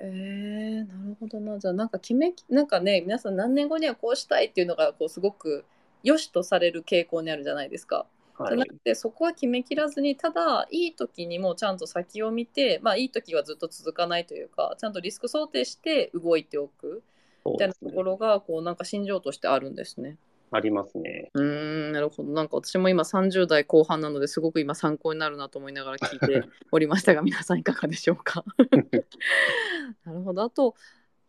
[0.02, 5.64] えなるほどなじゃあなんか決めなんかね皆さん何年後にはこうしたいっていうのがこうすごく
[6.04, 8.06] 良しとされる傾向にあるじゃないですか。
[8.34, 8.66] はいじゃな。
[8.66, 17.02] くてそこは決めきらずにただいい時にもちゃんと先を見てまあいい時はずっと続かないというかちゃんとリスク想定して動いておく
[17.46, 17.74] みたいな。
[17.74, 20.18] ところがこうなんか心情としてあるんですね。
[20.50, 21.30] ありますね。
[21.34, 21.42] うー
[21.88, 28.44] んなるほどなんか私も今30代後半なのですごく今参考になるなと思いながら聞いて おりましたが皆さんいかがでしょうか？
[30.04, 30.74] なるほどあと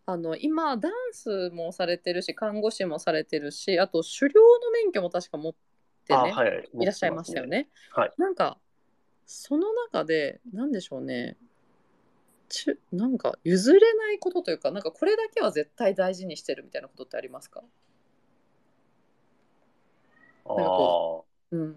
[0.06, 6.70] あの今ダンスもされてるし看護師もされてるしあと狩猟の免許も確か持ってね、あ、はい。
[6.80, 7.68] いらっしゃいましたよね。
[7.92, 8.58] はいなんか
[9.26, 11.36] その中で何でしょうね
[12.48, 17.64] ちゅなんか譲れないことというかなんかこれだけは絶対大事にしてるみたいなことってありますか、あ
[20.48, 21.76] なんかこうん、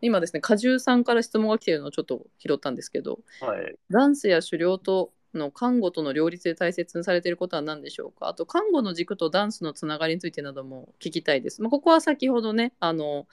[0.00, 3.74] 今ですね果汁さんから質問が来ているのをちょっと拾ったんですけどあ、はい。
[3.90, 8.28] ダンスや狩猟との看護との両立で大切にされていることは何でしょうか？
[8.28, 11.62] あと看護の軸とダンスのつながりについてなども聞きたいです。
[11.62, 13.26] まあ、ここは先ほどねあの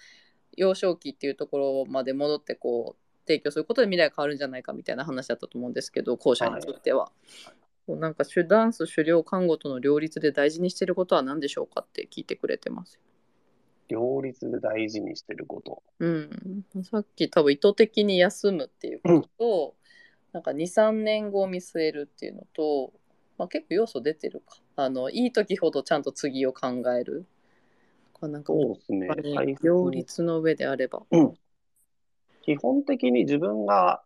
[0.56, 7.12] 幼少期っていうところまで戻ってこう提供することで未来が変わるんじゃないかみたいな話だったと思うんですけど後者については。
[7.86, 13.00] こうなんか狩ダンス狩猟看護との両立で大事にしていることは何でしょうかって聞いてくれてます。
[13.90, 15.84] 両立で大事にしてること。
[16.00, 19.76] うん、さっき多分意図的に休むっていうことと、
[20.32, 22.94] なんか23年後を見据えるっていうのと、
[23.38, 24.58] まあ、結構要素出てるか。
[24.76, 27.26] あのいい時ほどちゃんと次を考える。
[28.22, 29.08] なんかそうですね。
[29.64, 31.04] 両立の上であれば。
[32.42, 34.04] 基本的に自分が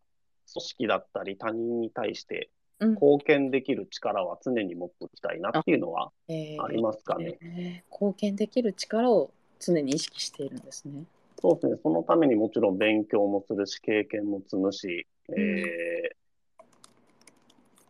[0.52, 2.90] 組織だったり他人に対してうん。
[2.92, 7.38] 貢献できる力は常に持っておきたいなっていうのはえーありますかね。
[7.42, 9.32] えー貢献できる力を
[9.66, 11.05] 常に意識しているんですね。
[11.41, 11.76] そうですね。
[11.84, 16.24] そのためにもちろん勉強もするし、経験も積むし、えー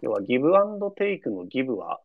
[0.01, 2.01] 要はギブアンドテイクのギブは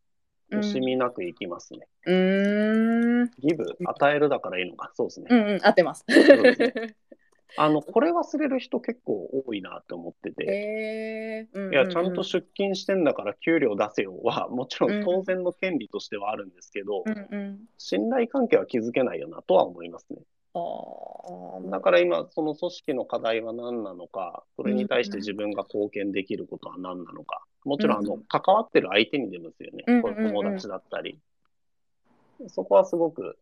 [0.52, 1.80] 惜しみなくいきますね。
[2.06, 4.92] うーんギブ、与えるだからいいのか。
[4.94, 5.26] そうですね。
[5.28, 6.04] うんうん合ってます。
[6.06, 6.14] で
[6.54, 6.72] すね
[7.56, 10.44] あの、これ忘れる人結構多いなって思ってて。
[10.46, 11.58] えー。
[11.58, 11.72] うんうんうん。
[11.74, 15.00] いや、ちゃんと出勤してんだから給料出せよは、もちろうん。
[15.00, 17.60] ん当然の権利としてはあるんですけど、うんうん。
[17.78, 20.18] 信頼関係は築けないよなとは思いますね。
[21.70, 31.18] だから今、その組織の課題は何なのか、それに対して自分が貢献できることは何なのか、もちろんあの、うん関わってる相手にでもですよね、友達だったり。
[32.48, 33.34] そこはすごくうん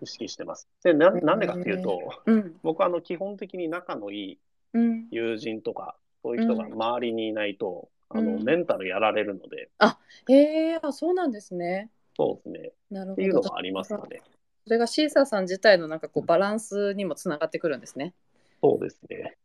[0.00, 0.68] 意識してます。
[0.82, 4.38] で、ななんでかっていうと、うん僕はあの基本的に仲のいい
[4.74, 9.70] うん友人とか、そういう人が周りにいないと、あのうんメンタルやられるので、
[10.28, 11.90] えー、あそうなんですね。
[12.16, 12.72] そうですね。
[12.90, 13.12] なるほど。
[13.14, 14.22] っていうのがありますので、
[14.64, 18.14] それがシーサーさん自体のなんかこうバランスにもつながってくるんですね。
[18.62, 19.36] そうですね。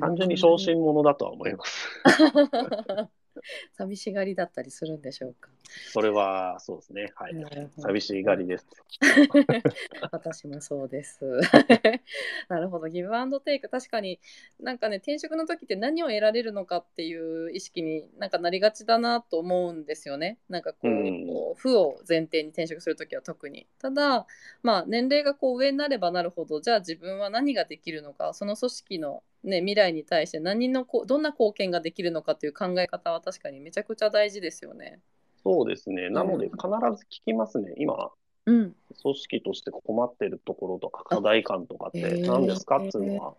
[0.00, 1.88] 単純に小心者だとは思います。
[3.72, 5.50] 寂しがりだったりするんでしょうか。
[5.92, 7.12] それはそうですね。
[7.14, 7.34] はい。
[7.78, 8.66] 寂しがりです。
[10.12, 11.24] 私もそうです。
[12.48, 12.88] なるほど。
[12.88, 13.68] ギブアンドテイク。
[13.68, 14.20] 確かに
[14.60, 20.38] なんかね、転職の時って何を得られるのかっていう意識になんかなりがちだなと思うんですよね。
[20.48, 23.66] なんかこう、うん、負を前提に転職する時は特に。
[23.78, 24.26] ただ、
[24.62, 35.00] まあ年齢がこう上になればなるほど、じゃあ自分は何ができるのか、その組織のね、未来に対して何のこどんな貢献ができるのかという考え方は確かにめちゃくちゃ大事ですよね。
[35.42, 36.10] そうですね。
[36.10, 36.58] なので必
[36.96, 37.74] ず聞きますね。
[37.76, 38.10] 今、
[38.46, 43.34] うん、組織として困ってるところとか課題感とかって何ですかっていうのは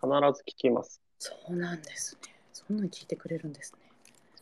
[0.00, 0.08] 必
[0.38, 1.00] ず聞きます。
[1.18, 2.34] そうなんですね。
[2.52, 3.90] そんなに聞いてくれるんですね。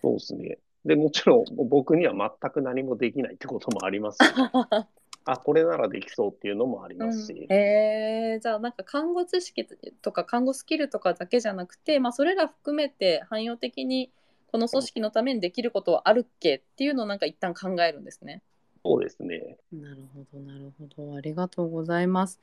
[0.01, 0.59] そうですね。
[0.85, 4.31] で、もちろん僕には全く何もできないってこともありますし、
[5.31, 7.33] あ、これならできそうっていうのもありますし。
[7.33, 9.67] うん、えー、じゃあなんか看護知識
[10.01, 14.11] とか看護スキルとかだけじゃなくて、まあ、それら含めて汎用的に
[14.51, 18.43] この組織のためにできることはあるっけっていうのをなんか一旦考えるんですね。
[18.83, 19.59] そうですね。
[19.71, 21.15] なるほど、なるほど。
[21.15, 22.41] ありがとうございます。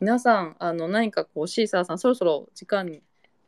[0.00, 3.02] 皆さん、あの何かこうシーサーさん、そろそろ時間に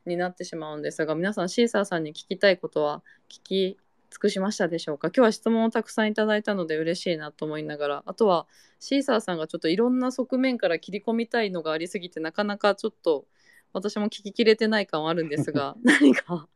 [0.07, 3.77] になってしまうんですが、皆さんシーサーさんに聞きたいことは聞き
[4.11, 5.09] 尽くしましたでしょうか？
[5.09, 8.47] 今日は質問をたくさんいただいたので嬉しいなと思いながらあとは
[8.81, 13.27] シーサーさんがちょっといろんな側面から切り込みたいのがありすぎてなかなかちょっと
[13.73, 16.49] 私も聞ききれてない感はあるんですが 何か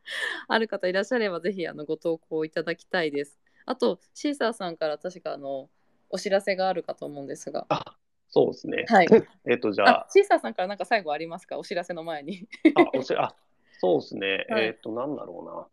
[0.49, 3.39] ある方いらっしゃればぜひあのご投稿いただきたいです。
[3.65, 5.69] あとシーサーさんから確かあの
[6.09, 7.65] お知らせがあるかと思うんですが。
[7.69, 7.95] あ
[8.27, 8.85] そうですね。
[8.89, 9.07] はい。
[9.49, 11.57] えっとじゃあシーサーさんから何か最後ありますか？
[11.57, 13.33] お知らせの前にあおしあ
[13.79, 14.45] そうですね。
[14.51, 15.67] はい、えっとなんだろうな。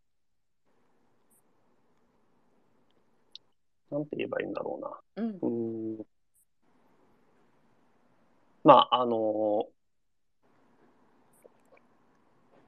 [3.92, 5.24] なんて言えばいいんだろうな。
[5.24, 5.38] うん。
[5.40, 6.06] うん
[8.64, 9.66] まあ、あの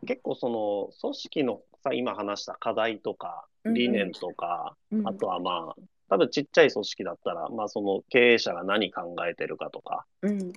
[0.05, 10.53] 結構その組織のさ今話した課題とか理念とか、うんうん、あとはまあ多分ちっちゃい組織だったら、まあ、その経営者が何考えてるかとか、うん、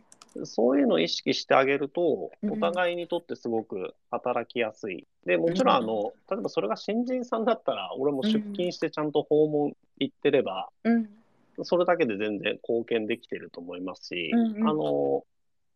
[0.46, 5.08] そういうのを意識してあげると、お互いにとってすごく働きやすい。
[5.26, 10.70] で、もちろん、あの、例えばそれが新人さんだったら、俺も出勤してちゃんと訪問行ってれば、
[11.64, 15.24] それだけで全然貢献できてると思いますし、あの、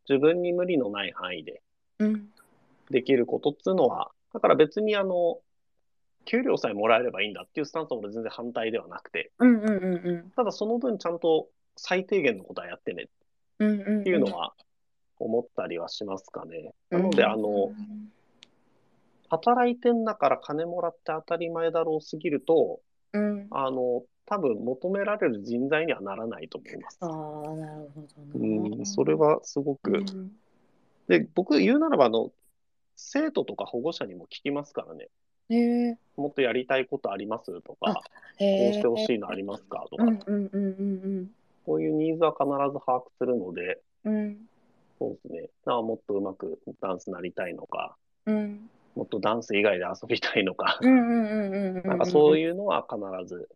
[0.07, 1.61] 自分に無理のない範囲で
[2.89, 5.39] できることっていうのは、だから別にあの、
[6.25, 9.31] 給料さえもらえればいいんだっていうスタンスは俺全然反対ではなくて、
[10.35, 13.03] ただその分ちゃんと最低限のことはやってね。
[13.03, 13.07] っ
[14.03, 14.53] ていうのは
[15.19, 16.73] 思ったりはしますかね。
[16.89, 17.71] なので、あの、
[19.29, 22.81] 働いてんだから金もらって当たり前だろうすぎると、
[23.13, 26.97] うん、あの、多分求められる人材にはならないと思います。
[27.01, 27.09] ああ、
[27.55, 28.01] なるほ
[28.33, 29.91] ど、ね、うん、それはすごく。
[29.91, 30.31] うん、
[31.07, 32.31] で、僕言うならば、あの、
[32.95, 35.09] 生徒とか保護者にも聞きますからね。
[35.49, 38.01] えもっとやりたいことありますとか、こ
[38.39, 40.05] うしてほしいのありますかとか、
[41.65, 44.37] こういうニーズは必ず把握するので、うん、
[44.99, 45.41] そうですね。
[45.41, 47.95] だからもっとうまくダンスなりたいのか、
[48.25, 53.49] うん、もっとダンス以外で遊びたいのか、なんかそういうのは必ず。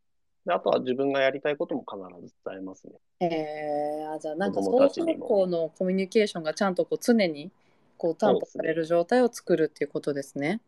[0.45, 2.93] であとは自分がやりたいことも必ず伝えますね。
[3.19, 7.51] えー、じゃあなんか双方向のコミュニケーションがちゃんとこう常に
[7.97, 10.61] こう担保される状態を作るっていうことですね。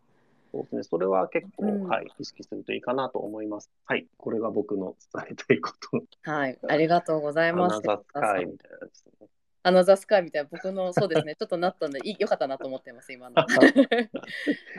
[0.52, 0.84] そうですね。
[0.84, 3.70] それは結構、うん、はい、意識するといいかなと思います。
[3.86, 4.08] はい。
[4.18, 6.02] これが僕の伝えたいこと。
[6.30, 6.60] はい。
[6.68, 7.76] ありがとうございます。
[7.76, 9.28] アナザースカイみたいなやつね。
[9.64, 13.36] アナザースカイみたいな、僕の、そうですね、ちょっとなったんで、いよかったなと思ってます、今の。
[13.42, 13.46] あ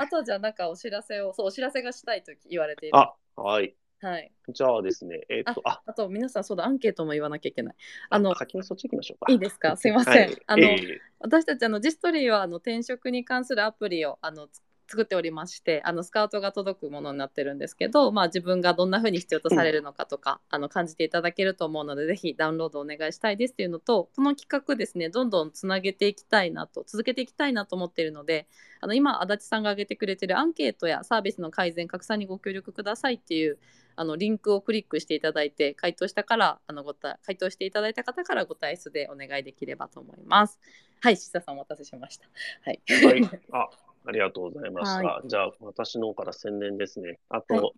[0.06, 2.96] とはじゃあ、なんかお知らせを、そう、お知らせがしたいと言われている。
[2.96, 3.74] あ、はい。
[4.00, 4.30] はい。
[4.48, 7.74] じゃあですね、えー、っと、ああと皆さん、そうだ、アンケートも言わなきゃいけない。
[8.10, 9.32] あの、先にそっち行きましょうか。
[9.32, 10.28] いいですか、すいません。
[10.28, 14.48] はい、あの、えー、私たち、あの、ジストリーは、あの、転職に関するアプリを、あの、
[14.88, 28.46] 作っておりましてあのスカウトが届くものになってるんですけど、まあ、自分がどんな風に必要とされるのかとか、うん、あの感じていただけると思うのでぜひダウンロードお願いしたいですっていうのとこの企画ですねどんどんつなげていきたいなと続けていきたいなと思っているので
[28.80, 33.58] あの今足立さんが挙げてくれてるアンケートやサービスの改善拡散にご協力くださいっていう
[33.96, 40.60] あのリンクをクリックしていただいて回答したからあのごた回答していただいた方からご退出でお願いできればと思います。
[41.00, 42.28] はい、さんお待たせしました。
[42.64, 42.80] はい。
[42.86, 43.68] はい、あ
[44.04, 45.06] ありがとうございました。
[45.06, 47.18] はい、じゃあ、私の方から宣伝ですね。
[47.28, 47.72] あと、はい、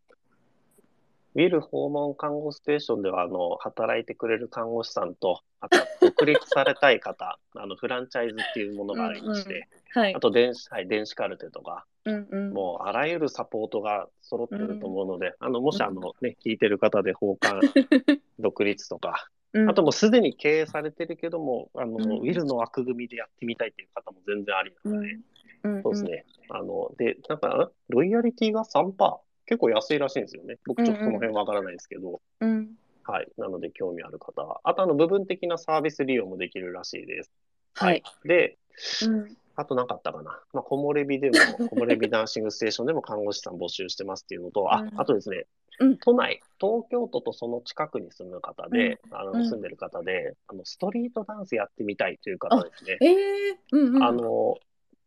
[1.34, 17.60] ウィル訪問看護ステーションでは、あの、働いてくれる看護師さんと、あと、独立されたい方、 あの、フランチャイズっていうものがありまして、うんうん、はい、あと電子、はい、電子カルテとか、うんうん、もう、あらゆるサポートが揃ってると思うので、うん、あの、もし、あの、ね、聞いてる方で、訪韓、
[18.38, 19.28] 独立とか、
[19.68, 25.18] あともうすでに経営されてるけども、あの、うん、ウィルの枠組みでやってみたいっていう方も全然ありなので、
[25.62, 26.24] そうですね。
[26.48, 30.56] あの、で、なんか、ロイヤリティが3%、結構安いらしいんですよね。
[30.66, 32.70] 僕ちょっとその辺わからないんですけど、うん。
[33.02, 33.28] はい。
[33.36, 34.60] なので興味ある方は。
[34.64, 37.32] あとあの部分的なサービス利用もできるらしいです。
[37.74, 38.02] はい。。
[38.24, 38.58] で、
[39.02, 39.36] うん。
[39.56, 40.40] あとなかったかな。
[40.52, 41.34] まあ、木漏れ日でも、
[41.68, 45.46] 木漏れ日ダンシングステーションでも看護師さん募集してますっていうのと、あう、んあとですね、
[45.80, 52.98] うん都内、東京都とその近くに住む方で、あのうん住んでる方で、あの、ストリートダンスやってみたいという方ですね。
[53.00, 54.02] ええうんうん。
[54.02, 54.58] あの、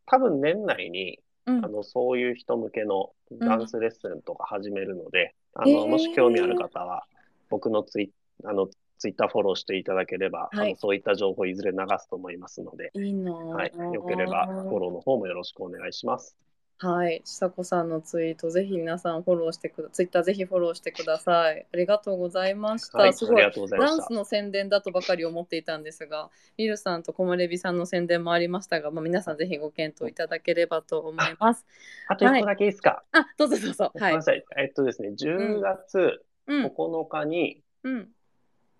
[0.05, 1.65] 多分年内に、うん。
[1.65, 5.87] あの、そういう人向けのダンスレッスンとか始めるので、あの、へー。
[5.87, 7.03] もし興味ある方は、
[7.49, 8.11] 僕のツイ
[8.45, 10.67] あのツイッターフォローしていただければ、はい。
[10.67, 16.37] あのそういった情報いずれ流すと思いますので、いいはい、よければフォローの方もよろしくお願いします。
[16.84, 21.65] はい、ちさこさんのツイートぜひ皆さんフォローしてくだツイッターぜひフォローしてください。
[21.73, 22.97] ありがとうございました。
[22.97, 23.47] はい、あすごいダ
[23.95, 24.11] ンス。
[24.11, 31.65] の宣伝だとばかり思っていたんですが、ミルさんとコモレビさんの宣伝もありましたが、まあ、皆さんぜひご検討いただければと思います。
[32.09, 33.91] あと一個だけいいですか、あ、どうぞどうぞ。
[33.95, 34.19] はい。
[34.57, 38.09] えっとですね、10月うん、9日に、うん、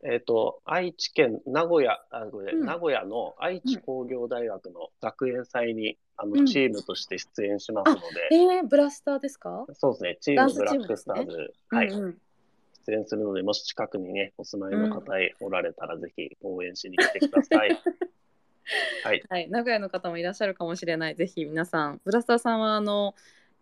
[0.06, 2.66] えっと、愛知県名古屋、あごめんうん。
[2.66, 6.34] 名古屋の愛知工業大学の学園祭に、あうん。
[6.34, 8.02] のチームとして出演しますので、
[8.32, 9.66] えー、ブラスターですか？
[9.74, 12.04] そうですね、チームブラックスターズ、はい、うん。
[12.04, 12.18] うん
[12.86, 17.70] 出演するので、もし近くにね、お住まいの方へおられたら、ぜひ応援しに来てください。
[19.06, 19.24] はい。
[19.30, 21.16] はい、名古屋の方もいらっしゃるかもしれない。
[21.16, 23.16] ぜひ皆さん、ブラスターさんはあの、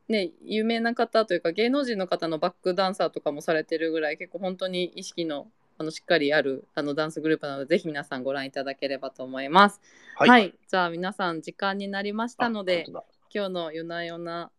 [0.08, 9.82] ね、有名な方というか芸能人の方のバックダンサーとかもされてるぐらい結構本当に意識のあのしっかりあるあのダンスグループなのでぜひ皆さんご覧いただければと思います。
[10.16, 12.86] ははい、じゃあ皆さん時間になりましたので
[13.34, 14.52] 今日の夜な夜な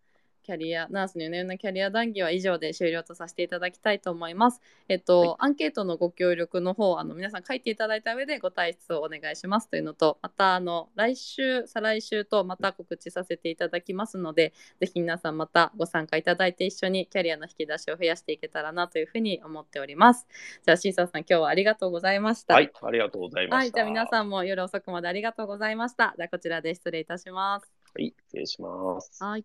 [0.43, 4.61] キャリアナースの夜な夜なキャリア談義は以上で終了とさせていただきたいと思います。
[4.89, 20.27] えっと、はいアンケートのご協力の方あの皆さん書いていただいた上でご退出をお願いしますというのとまたあの来週再来週とまた告知させていただきますのでぜひ皆さんまたご参加いただいて一緒にキャリアの引き出しを増やしていけたらなというふうに思っております。
[20.65, 22.55] じゃあシーサーさん今日はありがとうございました。
[22.55, 23.57] はい、ありがとうございました。
[23.57, 26.15] はい、じゃあ皆さんも夜遅くまでありがとうございました。
[26.17, 27.73] じゃあこちらで失礼いたします。
[27.95, 29.23] はい、失礼します。
[29.23, 29.45] はい。